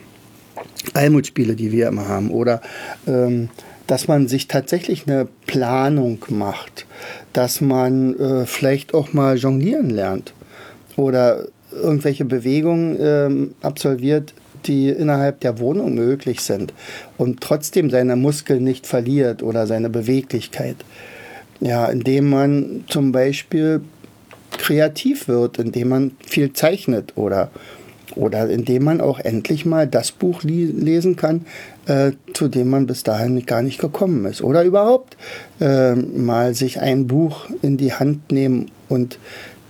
Almut-Spiele, 0.92 1.54
die 1.54 1.72
wir 1.72 1.88
immer 1.88 2.08
haben. 2.08 2.30
Oder 2.30 2.60
ähm, 3.06 3.48
dass 3.90 4.06
man 4.06 4.28
sich 4.28 4.46
tatsächlich 4.46 5.08
eine 5.08 5.26
Planung 5.48 6.24
macht, 6.28 6.86
dass 7.32 7.60
man 7.60 8.16
äh, 8.20 8.46
vielleicht 8.46 8.94
auch 8.94 9.12
mal 9.12 9.36
jonglieren 9.36 9.90
lernt 9.90 10.32
oder 10.96 11.48
irgendwelche 11.72 12.24
Bewegungen 12.24 12.96
ähm, 13.00 13.54
absolviert, 13.62 14.32
die 14.66 14.90
innerhalb 14.90 15.40
der 15.40 15.58
Wohnung 15.58 15.94
möglich 15.94 16.40
sind 16.42 16.72
und 17.18 17.40
trotzdem 17.40 17.90
seine 17.90 18.14
Muskeln 18.14 18.62
nicht 18.62 18.86
verliert 18.86 19.42
oder 19.42 19.66
seine 19.66 19.90
Beweglichkeit. 19.90 20.76
Ja, 21.58 21.86
indem 21.86 22.30
man 22.30 22.84
zum 22.88 23.10
Beispiel 23.10 23.80
kreativ 24.56 25.26
wird, 25.26 25.58
indem 25.58 25.88
man 25.88 26.12
viel 26.24 26.52
zeichnet 26.52 27.16
oder 27.16 27.50
oder 28.16 28.48
indem 28.48 28.84
man 28.84 29.00
auch 29.00 29.18
endlich 29.18 29.66
mal 29.66 29.86
das 29.86 30.12
Buch 30.12 30.42
lesen 30.42 31.16
kann, 31.16 31.46
äh, 31.86 32.12
zu 32.34 32.48
dem 32.48 32.70
man 32.70 32.86
bis 32.86 33.02
dahin 33.02 33.44
gar 33.46 33.62
nicht 33.62 33.80
gekommen 33.80 34.24
ist. 34.26 34.42
Oder 34.42 34.64
überhaupt 34.64 35.16
äh, 35.60 35.94
mal 35.94 36.54
sich 36.54 36.80
ein 36.80 37.06
Buch 37.06 37.46
in 37.62 37.76
die 37.76 37.92
Hand 37.92 38.32
nehmen 38.32 38.70
und 38.88 39.18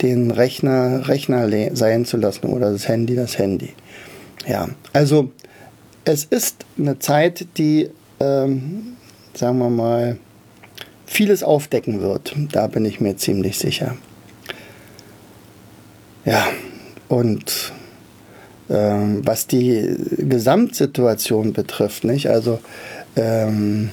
den 0.02 0.30
Rechner 0.30 1.08
Rechner 1.08 1.48
sein 1.74 2.04
zu 2.04 2.16
lassen 2.16 2.46
oder 2.46 2.72
das 2.72 2.88
Handy 2.88 3.14
das 3.14 3.38
Handy. 3.38 3.70
Ja, 4.46 4.68
also 4.92 5.30
es 6.04 6.24
ist 6.24 6.64
eine 6.78 6.98
Zeit, 6.98 7.46
die, 7.58 7.90
ähm, 8.20 8.96
sagen 9.34 9.58
wir 9.58 9.68
mal, 9.68 10.18
vieles 11.06 11.42
aufdecken 11.42 12.00
wird. 12.00 12.34
Da 12.52 12.66
bin 12.66 12.84
ich 12.84 13.00
mir 13.00 13.16
ziemlich 13.16 13.58
sicher. 13.58 13.96
Ja, 16.24 16.46
und 17.08 17.72
ähm, 18.70 19.22
was 19.26 19.46
die 19.46 19.96
Gesamtsituation 20.16 21.52
betrifft, 21.52 22.04
nicht? 22.04 22.30
Also 22.30 22.60
ähm, 23.16 23.90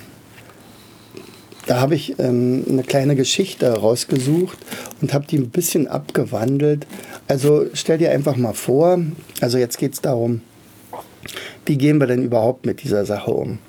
da 1.66 1.82
habe 1.82 1.96
ich 1.96 2.18
ähm, 2.20 2.64
eine 2.70 2.84
kleine 2.84 3.16
Geschichte 3.16 3.70
rausgesucht 3.74 4.58
und 5.02 5.14
habe 5.14 5.26
die 5.26 5.38
ein 5.38 5.50
bisschen 5.50 5.88
abgewandelt. 5.88 6.88
Also 7.28 7.66
stell 7.74 7.98
dir 7.98 8.12
einfach 8.12 8.38
mal 8.38 8.54
vor, 8.54 9.00
also 9.42 9.58
jetzt 9.58 9.78
geht 9.78 9.94
es 9.94 10.02
darum, 10.02 10.42
wie 11.66 11.78
gehen 11.78 12.00
wir 12.00 12.08
denn 12.08 12.24
überhaupt 12.24 12.66
mit 12.66 12.84
dieser 12.84 13.06
Sache 13.06 13.32
um? 13.32 13.60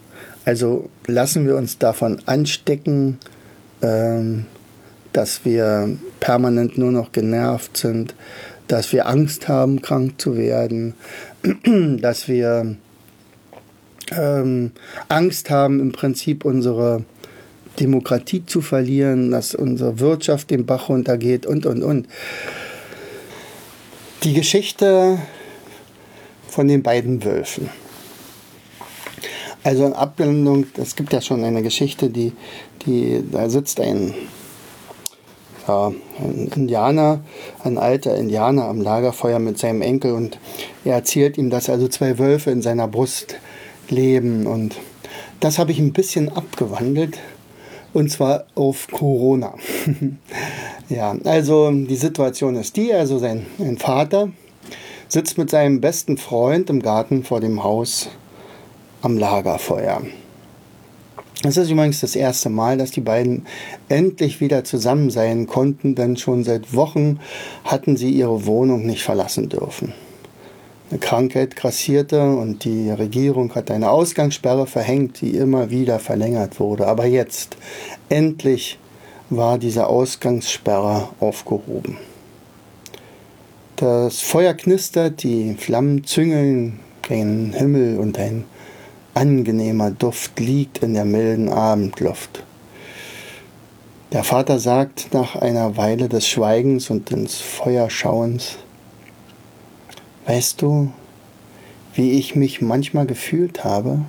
Also 0.44 0.88
lassen 1.06 1.46
wir 1.46 1.56
uns 1.56 1.78
davon 1.78 2.22
anstecken, 2.26 3.18
ähm, 3.82 4.46
dass 5.12 5.44
wir 5.44 5.96
permanent 6.20 6.78
nur 6.78 6.92
noch 6.92 7.12
genervt 7.12 7.76
sind, 7.76 8.14
dass 8.68 8.92
wir 8.92 9.06
Angst 9.06 9.48
haben, 9.48 9.82
krank 9.82 10.20
zu 10.20 10.36
werden, 10.36 10.94
dass 12.00 12.28
wir 12.28 12.76
ähm, 14.12 14.72
Angst 15.08 15.50
haben, 15.50 15.80
im 15.80 15.92
Prinzip 15.92 16.44
unsere 16.44 17.04
Demokratie 17.80 18.44
zu 18.44 18.60
verlieren, 18.60 19.30
dass 19.30 19.54
unsere 19.54 20.00
Wirtschaft 20.00 20.50
den 20.50 20.66
Bach 20.66 20.88
runtergeht 20.88 21.46
und, 21.46 21.66
und, 21.66 21.82
und. 21.82 22.08
Die 24.24 24.34
Geschichte 24.34 25.18
von 26.48 26.66
den 26.66 26.82
beiden 26.82 27.24
Wölfen. 27.24 27.70
Also 29.62 29.86
in 29.86 29.92
Abbildung, 29.92 30.66
es 30.76 30.96
gibt 30.96 31.12
ja 31.12 31.20
schon 31.20 31.44
eine 31.44 31.62
Geschichte, 31.62 32.10
die, 32.10 32.32
die, 32.86 33.22
da 33.30 33.48
sitzt 33.48 33.80
ein 33.80 34.14
ein 35.68 36.50
Indianer, 36.54 37.20
ein 37.64 37.78
alter 37.78 38.16
Indianer 38.16 38.64
am 38.64 38.80
Lagerfeuer 38.80 39.38
mit 39.38 39.58
seinem 39.58 39.82
Enkel 39.82 40.12
und 40.12 40.38
er 40.84 40.94
erzählt 40.94 41.38
ihm, 41.38 41.50
dass 41.50 41.68
also 41.68 41.88
zwei 41.88 42.18
Wölfe 42.18 42.50
in 42.50 42.62
seiner 42.62 42.88
Brust 42.88 43.36
leben 43.88 44.46
und 44.46 44.76
das 45.40 45.58
habe 45.58 45.72
ich 45.72 45.78
ein 45.78 45.92
bisschen 45.92 46.30
abgewandelt 46.30 47.18
und 47.92 48.10
zwar 48.10 48.44
auf 48.54 48.88
Corona. 48.88 49.54
ja, 50.88 51.16
also 51.24 51.70
die 51.70 51.96
Situation 51.96 52.56
ist 52.56 52.76
die, 52.76 52.92
also 52.92 53.18
sein, 53.18 53.46
sein 53.58 53.78
Vater 53.78 54.30
sitzt 55.08 55.38
mit 55.38 55.50
seinem 55.50 55.80
besten 55.80 56.18
Freund 56.18 56.68
im 56.70 56.82
Garten 56.82 57.24
vor 57.24 57.40
dem 57.40 57.64
Haus 57.64 58.08
am 59.00 59.16
Lagerfeuer. 59.16 60.02
Es 61.44 61.56
ist 61.56 61.70
übrigens 61.70 62.00
das 62.00 62.16
erste 62.16 62.50
Mal, 62.50 62.78
dass 62.78 62.90
die 62.90 63.00
beiden 63.00 63.46
endlich 63.88 64.40
wieder 64.40 64.64
zusammen 64.64 65.10
sein 65.10 65.46
konnten, 65.46 65.94
denn 65.94 66.16
schon 66.16 66.42
seit 66.42 66.74
Wochen 66.74 67.20
hatten 67.64 67.96
sie 67.96 68.10
ihre 68.10 68.44
Wohnung 68.46 68.84
nicht 68.84 69.04
verlassen 69.04 69.48
dürfen. 69.48 69.92
Eine 70.90 70.98
Krankheit 70.98 71.54
grassierte 71.54 72.20
und 72.22 72.64
die 72.64 72.90
Regierung 72.90 73.54
hat 73.54 73.70
eine 73.70 73.90
Ausgangssperre 73.90 74.66
verhängt, 74.66 75.20
die 75.20 75.36
immer 75.36 75.70
wieder 75.70 76.00
verlängert 76.00 76.58
wurde. 76.58 76.88
Aber 76.88 77.06
jetzt, 77.06 77.56
endlich, 78.08 78.78
war 79.30 79.58
diese 79.58 79.86
Ausgangssperre 79.86 81.10
aufgehoben. 81.20 81.98
Das 83.76 84.20
Feuer 84.20 84.54
knistert, 84.54 85.22
die 85.22 85.54
Flammen 85.54 86.02
züngeln 86.02 86.80
gen 87.02 87.52
Himmel 87.52 87.98
und 87.98 88.18
ein 88.18 88.44
angenehmer 89.18 89.90
Duft 89.90 90.38
liegt 90.38 90.78
in 90.78 90.94
der 90.94 91.04
milden 91.04 91.48
Abendluft. 91.48 92.44
Der 94.12 94.22
Vater 94.22 94.60
sagt 94.60 95.12
nach 95.12 95.34
einer 95.34 95.76
Weile 95.76 96.08
des 96.08 96.28
Schweigens 96.28 96.88
und 96.88 97.10
ins 97.10 97.40
Feuer 97.40 97.90
schauens, 97.90 98.58
Weißt 100.26 100.62
du, 100.62 100.92
wie 101.94 102.12
ich 102.12 102.36
mich 102.36 102.60
manchmal 102.60 103.06
gefühlt 103.06 103.64
habe? 103.64 104.02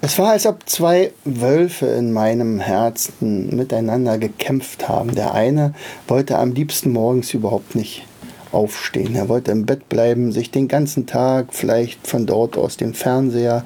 Es 0.00 0.18
war, 0.18 0.30
als 0.30 0.46
ob 0.46 0.68
zwei 0.68 1.10
Wölfe 1.24 1.86
in 1.86 2.12
meinem 2.12 2.58
Herzen 2.60 3.54
miteinander 3.54 4.18
gekämpft 4.18 4.88
haben. 4.88 5.14
Der 5.14 5.34
eine 5.34 5.74
wollte 6.06 6.38
am 6.38 6.52
liebsten 6.52 6.92
morgens 6.92 7.34
überhaupt 7.34 7.74
nicht 7.74 8.04
aufstehen. 8.52 9.14
Er 9.14 9.28
wollte 9.28 9.50
im 9.50 9.66
Bett 9.66 9.88
bleiben, 9.88 10.32
sich 10.32 10.50
den 10.50 10.68
ganzen 10.68 11.06
Tag 11.06 11.48
vielleicht 11.52 12.06
von 12.06 12.26
dort 12.26 12.56
aus 12.56 12.76
den 12.76 12.94
Fernseher 12.94 13.64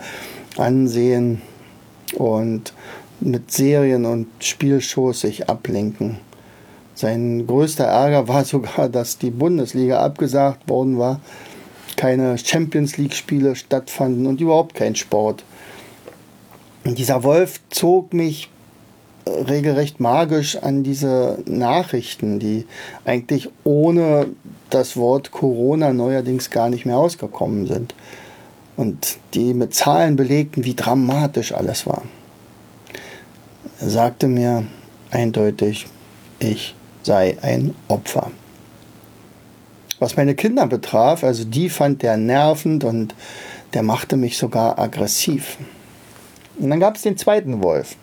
ansehen 0.56 1.42
und 2.14 2.72
mit 3.20 3.50
Serien 3.50 4.04
und 4.04 4.28
Spielshows 4.40 5.20
sich 5.20 5.48
ablenken. 5.48 6.18
Sein 6.94 7.46
größter 7.46 7.84
Ärger 7.84 8.28
war 8.28 8.44
sogar, 8.44 8.88
dass 8.88 9.18
die 9.18 9.30
Bundesliga 9.30 10.00
abgesagt 10.00 10.68
worden 10.68 10.98
war, 10.98 11.20
keine 11.96 12.38
Champions 12.38 12.96
League-Spiele 12.96 13.56
stattfanden 13.56 14.26
und 14.26 14.40
überhaupt 14.40 14.74
kein 14.74 14.96
Sport. 14.96 15.44
Und 16.84 16.98
dieser 16.98 17.22
Wolf 17.24 17.60
zog 17.70 18.12
mich 18.12 18.48
regelrecht 19.26 20.00
magisch 20.00 20.56
an 20.56 20.84
diese 20.84 21.38
Nachrichten, 21.46 22.38
die 22.38 22.66
eigentlich 23.04 23.50
ohne 23.64 24.28
das 24.70 24.96
Wort 24.96 25.30
Corona 25.30 25.92
neuerdings 25.92 26.50
gar 26.50 26.70
nicht 26.70 26.86
mehr 26.86 26.96
ausgekommen 26.96 27.66
sind 27.66 27.94
und 28.76 29.18
die 29.34 29.54
mit 29.54 29.74
Zahlen 29.74 30.16
belegten, 30.16 30.64
wie 30.64 30.74
dramatisch 30.74 31.52
alles 31.52 31.86
war. 31.86 32.02
Er 33.80 33.90
sagte 33.90 34.28
mir 34.28 34.64
eindeutig, 35.10 35.86
ich 36.38 36.74
sei 37.02 37.36
ein 37.42 37.74
Opfer. 37.88 38.30
Was 39.98 40.16
meine 40.16 40.34
Kinder 40.34 40.66
betraf, 40.66 41.24
also 41.24 41.44
die 41.44 41.70
fand 41.70 42.02
der 42.02 42.16
nervend 42.16 42.84
und 42.84 43.14
der 43.72 43.82
machte 43.82 44.16
mich 44.16 44.36
sogar 44.36 44.78
aggressiv. 44.78 45.56
Und 46.58 46.70
dann 46.70 46.80
gab 46.80 46.96
es 46.96 47.02
den 47.02 47.16
zweiten 47.16 47.62
Wolf. 47.62 47.96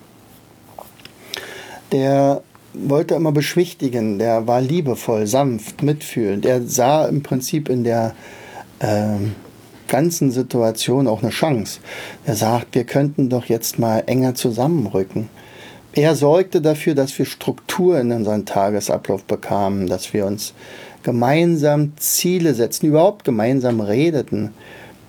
Der 1.93 2.41
wollte 2.73 3.13
immer 3.13 3.31
beschwichtigen, 3.31 4.17
der 4.17 4.47
war 4.47 4.59
liebevoll, 4.61 5.27
sanft, 5.27 5.83
mitfühlend. 5.83 6.43
Der 6.43 6.63
sah 6.63 7.05
im 7.05 7.21
Prinzip 7.21 7.69
in 7.69 7.83
der 7.83 8.15
äh, 8.79 9.17
ganzen 9.87 10.31
Situation 10.31 11.07
auch 11.07 11.21
eine 11.21 11.31
Chance. 11.31 11.79
Er 12.25 12.35
sagt, 12.35 12.73
wir 12.73 12.83
könnten 12.83 13.29
doch 13.29 13.45
jetzt 13.45 13.77
mal 13.77 14.03
enger 14.07 14.33
zusammenrücken. 14.33 15.29
Er 15.93 16.15
sorgte 16.15 16.61
dafür, 16.61 16.95
dass 16.95 17.17
wir 17.19 17.27
Struktur 17.27 17.99
in 17.99 18.11
unseren 18.11 18.47
Tagesablauf 18.47 19.23
bekamen, 19.25 19.85
dass 19.85 20.11
wir 20.13 20.25
uns 20.25 20.55
gemeinsam 21.03 21.93
Ziele 21.97 22.55
setzen, 22.55 22.87
überhaupt 22.87 23.23
gemeinsam 23.23 23.81
redeten, 23.81 24.49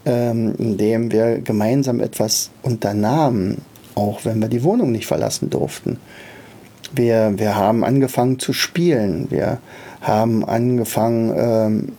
ähm, 0.05 0.55
indem 0.59 1.11
wir 1.11 1.39
gemeinsam 1.39 2.01
etwas 2.01 2.51
unternahmen, 2.61 3.63
auch 3.95 4.27
wenn 4.27 4.41
wir 4.41 4.49
die 4.49 4.65
Wohnung 4.65 4.93
nicht 4.93 5.07
verlassen 5.07 5.49
durften. 5.49 5.99
Wir, 6.95 7.33
wir 7.37 7.57
haben 7.57 7.85
angefangen 7.85 8.39
zu 8.39 8.53
spielen, 8.53 9.27
wir 9.31 9.59
haben 10.01 10.45
angefangen, 10.45 11.33
ähm, 11.37 11.93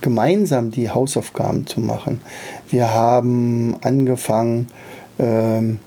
gemeinsam 0.00 0.70
die 0.70 0.90
Hausaufgaben 0.90 1.66
zu 1.66 1.80
machen. 1.80 2.20
Wir 2.68 2.92
haben 2.92 3.76
angefangen, 3.82 4.68
ähm, 5.18 5.78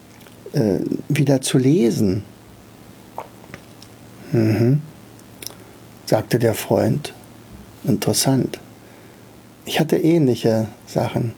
äh, 0.54 0.80
wieder 1.10 1.42
zu 1.42 1.58
lesen. 1.58 2.24
Mhm. 4.32 4.82
sagte 6.06 6.40
der 6.40 6.54
Freund. 6.54 7.14
Interessant. 7.84 8.60
Ich 9.66 9.80
hatte 9.80 9.98
ähnliche 9.98 10.68
Sachen. 10.88 11.34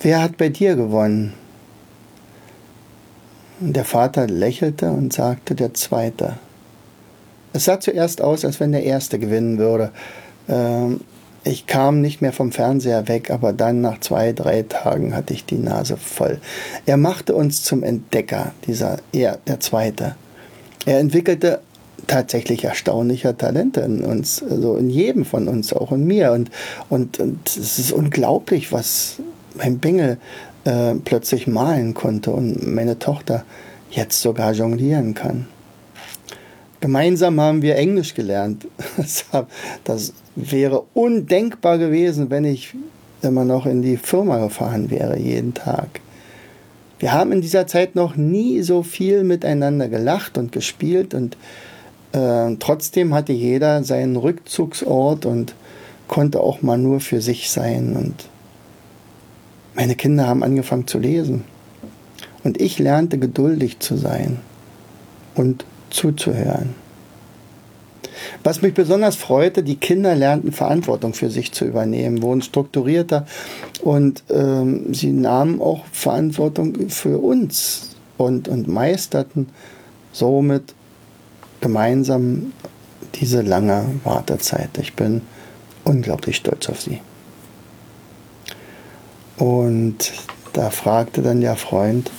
Wer 0.00 0.22
hat 0.22 0.36
bei 0.38 0.48
dir 0.48 0.74
gewonnen? 0.74 1.34
Der 3.60 3.84
Vater 3.84 4.26
lächelte 4.26 4.90
und 4.90 5.12
sagte 5.12 5.54
der 5.54 5.72
Zweite. 5.74 6.38
Es 7.52 7.64
sah 7.64 7.80
zuerst 7.80 8.22
aus, 8.22 8.44
als 8.44 8.60
wenn 8.60 8.72
der 8.72 8.84
Erste 8.84 9.18
gewinnen 9.18 9.58
würde. 9.58 9.90
Ähm, 10.48 11.00
ich 11.44 11.66
kam 11.66 12.00
nicht 12.00 12.22
mehr 12.22 12.32
vom 12.32 12.52
Fernseher 12.52 13.08
weg, 13.08 13.30
aber 13.30 13.52
dann 13.52 13.80
nach 13.80 13.98
zwei, 13.98 14.32
drei 14.32 14.62
Tagen 14.62 15.14
hatte 15.14 15.34
ich 15.34 15.44
die 15.44 15.58
Nase 15.58 15.96
voll. 15.96 16.38
Er 16.86 16.96
machte 16.96 17.34
uns 17.34 17.64
zum 17.64 17.82
Entdecker, 17.82 18.52
dieser, 18.66 18.98
er, 19.12 19.38
der 19.48 19.58
Zweite. 19.58 20.14
Er 20.86 21.00
entwickelte 21.00 21.60
tatsächlich 22.06 22.64
erstaunliche 22.64 23.36
Talente 23.36 23.80
in 23.80 24.04
uns, 24.04 24.42
also 24.42 24.76
in 24.76 24.88
jedem 24.88 25.24
von 25.24 25.48
uns, 25.48 25.72
auch 25.72 25.90
in 25.92 26.06
mir. 26.06 26.32
Und, 26.32 26.50
und, 26.88 27.18
und 27.18 27.48
es 27.48 27.78
ist 27.78 27.92
unglaublich, 27.92 28.72
was 28.72 29.16
mein 29.56 29.78
Bengel 29.78 30.18
äh, 30.64 30.94
plötzlich 31.04 31.48
malen 31.48 31.94
konnte 31.94 32.30
und 32.30 32.72
meine 32.72 32.98
Tochter 32.98 33.44
jetzt 33.90 34.20
sogar 34.22 34.52
jonglieren 34.52 35.14
kann. 35.14 35.48
Gemeinsam 36.82 37.40
haben 37.40 37.62
wir 37.62 37.76
Englisch 37.76 38.12
gelernt. 38.12 38.66
Das 39.84 40.12
wäre 40.34 40.82
undenkbar 40.94 41.78
gewesen, 41.78 42.28
wenn 42.28 42.44
ich 42.44 42.74
immer 43.22 43.44
noch 43.44 43.66
in 43.66 43.82
die 43.82 43.96
Firma 43.96 44.38
gefahren 44.38 44.90
wäre, 44.90 45.16
jeden 45.16 45.54
Tag. 45.54 46.00
Wir 46.98 47.12
haben 47.12 47.30
in 47.30 47.40
dieser 47.40 47.68
Zeit 47.68 47.94
noch 47.94 48.16
nie 48.16 48.62
so 48.62 48.82
viel 48.82 49.22
miteinander 49.22 49.88
gelacht 49.88 50.36
und 50.38 50.50
gespielt 50.50 51.14
und 51.14 51.36
äh, 52.12 52.56
trotzdem 52.58 53.14
hatte 53.14 53.32
jeder 53.32 53.84
seinen 53.84 54.16
Rückzugsort 54.16 55.24
und 55.24 55.54
konnte 56.08 56.40
auch 56.40 56.62
mal 56.62 56.78
nur 56.78 56.98
für 56.98 57.20
sich 57.20 57.48
sein. 57.50 57.94
Und 57.94 58.28
meine 59.76 59.94
Kinder 59.94 60.26
haben 60.26 60.42
angefangen 60.42 60.88
zu 60.88 60.98
lesen. 60.98 61.44
Und 62.42 62.60
ich 62.60 62.80
lernte 62.80 63.18
geduldig 63.18 63.78
zu 63.78 63.96
sein 63.96 64.38
und 65.36 65.64
zuzuhören. 65.92 66.74
Was 68.44 68.62
mich 68.62 68.74
besonders 68.74 69.16
freute, 69.16 69.62
die 69.62 69.76
Kinder 69.76 70.14
lernten 70.14 70.52
Verantwortung 70.52 71.14
für 71.14 71.30
sich 71.30 71.52
zu 71.52 71.64
übernehmen, 71.64 72.22
wurden 72.22 72.42
strukturierter 72.42 73.26
und 73.82 74.24
ähm, 74.30 74.92
sie 74.94 75.12
nahmen 75.12 75.60
auch 75.60 75.84
Verantwortung 75.92 76.88
für 76.88 77.18
uns 77.18 77.96
und, 78.16 78.48
und 78.48 78.68
meisterten 78.68 79.48
somit 80.12 80.74
gemeinsam 81.60 82.52
diese 83.14 83.42
lange 83.42 83.84
Wartezeit. 84.04 84.70
Ich 84.78 84.94
bin 84.94 85.22
unglaublich 85.84 86.36
stolz 86.36 86.68
auf 86.68 86.80
sie. 86.80 87.00
Und 89.36 90.12
da 90.52 90.70
fragte 90.70 91.22
dann 91.22 91.40
der 91.40 91.56
Freund, 91.56 92.10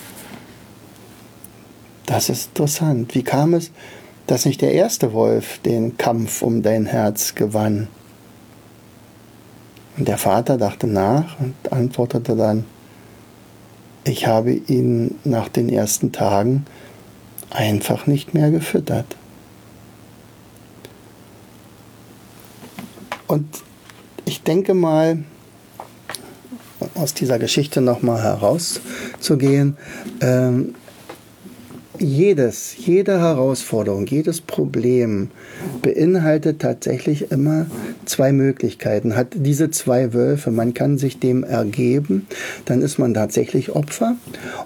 das 2.06 2.28
ist 2.28 2.48
interessant. 2.48 3.14
Wie 3.14 3.22
kam 3.22 3.54
es, 3.54 3.70
dass 4.26 4.44
nicht 4.44 4.60
der 4.60 4.72
erste 4.72 5.12
Wolf 5.12 5.58
den 5.60 5.96
Kampf 5.96 6.42
um 6.42 6.62
dein 6.62 6.86
Herz 6.86 7.34
gewann? 7.34 7.88
Und 9.96 10.08
der 10.08 10.18
Vater 10.18 10.56
dachte 10.56 10.86
nach 10.86 11.38
und 11.38 11.72
antwortete 11.72 12.36
dann, 12.36 12.64
ich 14.04 14.26
habe 14.26 14.52
ihn 14.52 15.18
nach 15.24 15.48
den 15.48 15.68
ersten 15.68 16.12
Tagen 16.12 16.66
einfach 17.50 18.06
nicht 18.06 18.34
mehr 18.34 18.50
gefüttert. 18.50 19.16
Und 23.26 23.46
ich 24.26 24.42
denke 24.42 24.74
mal, 24.74 25.24
aus 26.94 27.14
dieser 27.14 27.38
Geschichte 27.38 27.80
nochmal 27.80 28.22
herauszugehen, 28.22 29.76
ähm, 30.20 30.74
jedes, 31.98 32.76
jede 32.76 33.20
Herausforderung, 33.20 34.06
jedes 34.06 34.40
Problem 34.40 35.30
beinhaltet 35.82 36.60
tatsächlich 36.60 37.30
immer 37.30 37.66
zwei 38.04 38.32
Möglichkeiten, 38.32 39.16
hat 39.16 39.28
diese 39.34 39.70
zwei 39.70 40.12
Wölfe. 40.12 40.50
Man 40.50 40.74
kann 40.74 40.98
sich 40.98 41.20
dem 41.20 41.44
ergeben, 41.44 42.26
dann 42.64 42.82
ist 42.82 42.98
man 42.98 43.14
tatsächlich 43.14 43.74
Opfer, 43.74 44.16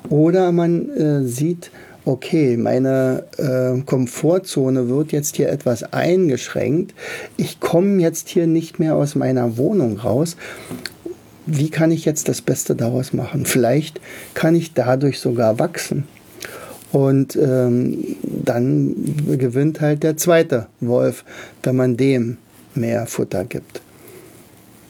oder 0.09 0.53
man 0.53 0.89
äh, 0.91 1.25
sieht, 1.25 1.71
okay, 2.05 2.57
meine 2.57 3.25
äh, 3.37 3.81
Komfortzone 3.83 4.89
wird 4.89 5.13
jetzt 5.13 5.37
hier 5.37 5.51
etwas 5.51 5.93
eingeschränkt. 5.93 6.95
Ich 7.37 7.61
komme 7.61 8.01
jetzt 8.01 8.29
hier 8.29 8.47
nicht 8.47 8.79
mehr 8.79 8.97
aus 8.97 9.15
meiner 9.15 9.59
Wohnung 9.59 9.99
raus. 9.99 10.37
Wie 11.45 11.71
kann 11.71 11.91
ich 11.91 12.05
jetzt 12.05 12.29
das 12.29 12.41
Beste 12.41 12.75
daraus 12.75 13.13
machen? 13.13 13.45
Vielleicht 13.47 14.01
kann 14.35 14.55
ich 14.55 14.73
dadurch 14.73 15.19
sogar 15.19 15.59
wachsen. 15.59 16.05
Und 16.93 17.37
ähm, 17.37 18.17
dann 18.23 18.95
gewinnt 19.39 19.81
halt 19.81 20.03
der 20.03 20.17
zweite 20.17 20.69
Wolf, 20.81 21.25
wenn 21.63 21.77
man 21.77 21.97
dem 21.97 22.39
mehr 22.75 23.07
Futter 23.07 23.45
gibt. 23.45 23.83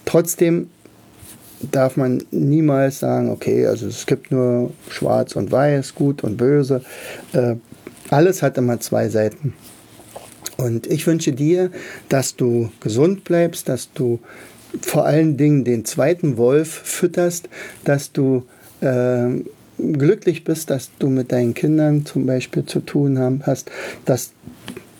Trotzdem 0.04 0.68
darf 1.72 1.96
man 1.96 2.22
niemals 2.30 3.00
sagen, 3.00 3.30
okay, 3.30 3.66
also 3.66 3.88
es 3.88 4.06
gibt 4.06 4.30
nur 4.30 4.72
schwarz 4.88 5.34
und 5.34 5.50
weiß, 5.50 5.94
gut 5.94 6.22
und 6.22 6.36
böse. 6.36 6.82
Äh, 7.32 7.56
alles 8.10 8.42
hat 8.42 8.56
immer 8.58 8.78
zwei 8.80 9.08
Seiten. 9.08 9.54
Und 10.56 10.86
ich 10.86 11.06
wünsche 11.06 11.32
dir, 11.32 11.70
dass 12.08 12.36
du 12.36 12.70
gesund 12.80 13.24
bleibst, 13.24 13.68
dass 13.68 13.92
du 13.92 14.20
vor 14.80 15.04
allen 15.04 15.36
Dingen 15.36 15.64
den 15.64 15.84
zweiten 15.84 16.36
Wolf 16.36 16.68
fütterst, 16.68 17.48
dass 17.84 18.12
du 18.12 18.44
äh, 18.80 19.28
glücklich 19.78 20.44
bist, 20.44 20.70
dass 20.70 20.90
du 20.98 21.08
mit 21.08 21.32
deinen 21.32 21.54
Kindern 21.54 22.04
zum 22.04 22.26
Beispiel 22.26 22.64
zu 22.64 22.80
tun 22.80 23.18
haben, 23.18 23.42
hast, 23.44 23.70
dass 24.04 24.32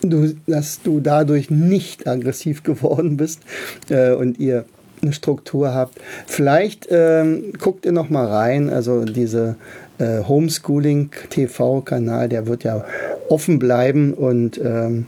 du, 0.01 0.33
dass 0.47 0.81
du 0.81 0.99
dadurch 0.99 1.49
nicht 1.49 2.07
aggressiv 2.07 2.63
geworden 2.63 3.17
bist 3.17 3.41
äh, 3.89 4.13
und 4.13 4.39
ihr 4.39 4.65
eine 5.01 5.13
Struktur 5.13 5.73
habt. 5.73 5.99
Vielleicht 6.27 6.87
ähm, 6.91 7.53
guckt 7.57 7.85
ihr 7.85 7.93
noch 7.93 8.09
mal 8.09 8.25
rein, 8.25 8.69
also 8.69 9.05
diese 9.05 9.55
äh, 9.97 10.19
Homeschooling 10.27 11.11
TV-Kanal, 11.29 12.27
der 12.27 12.47
wird 12.47 12.63
ja 12.65 12.83
offen 13.29 13.59
bleiben 13.59 14.13
und, 14.13 14.57
ähm, 14.57 15.05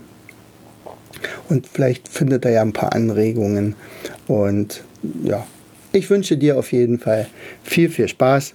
und 1.48 1.66
vielleicht 1.66 2.08
findet 2.08 2.44
er 2.44 2.52
ja 2.52 2.62
ein 2.62 2.72
paar 2.72 2.94
Anregungen. 2.94 3.74
Und 4.28 4.82
ja, 5.24 5.46
ich 5.92 6.08
wünsche 6.08 6.38
dir 6.38 6.58
auf 6.58 6.72
jeden 6.72 6.98
Fall 6.98 7.26
viel, 7.62 7.90
viel 7.90 8.08
Spaß. 8.08 8.54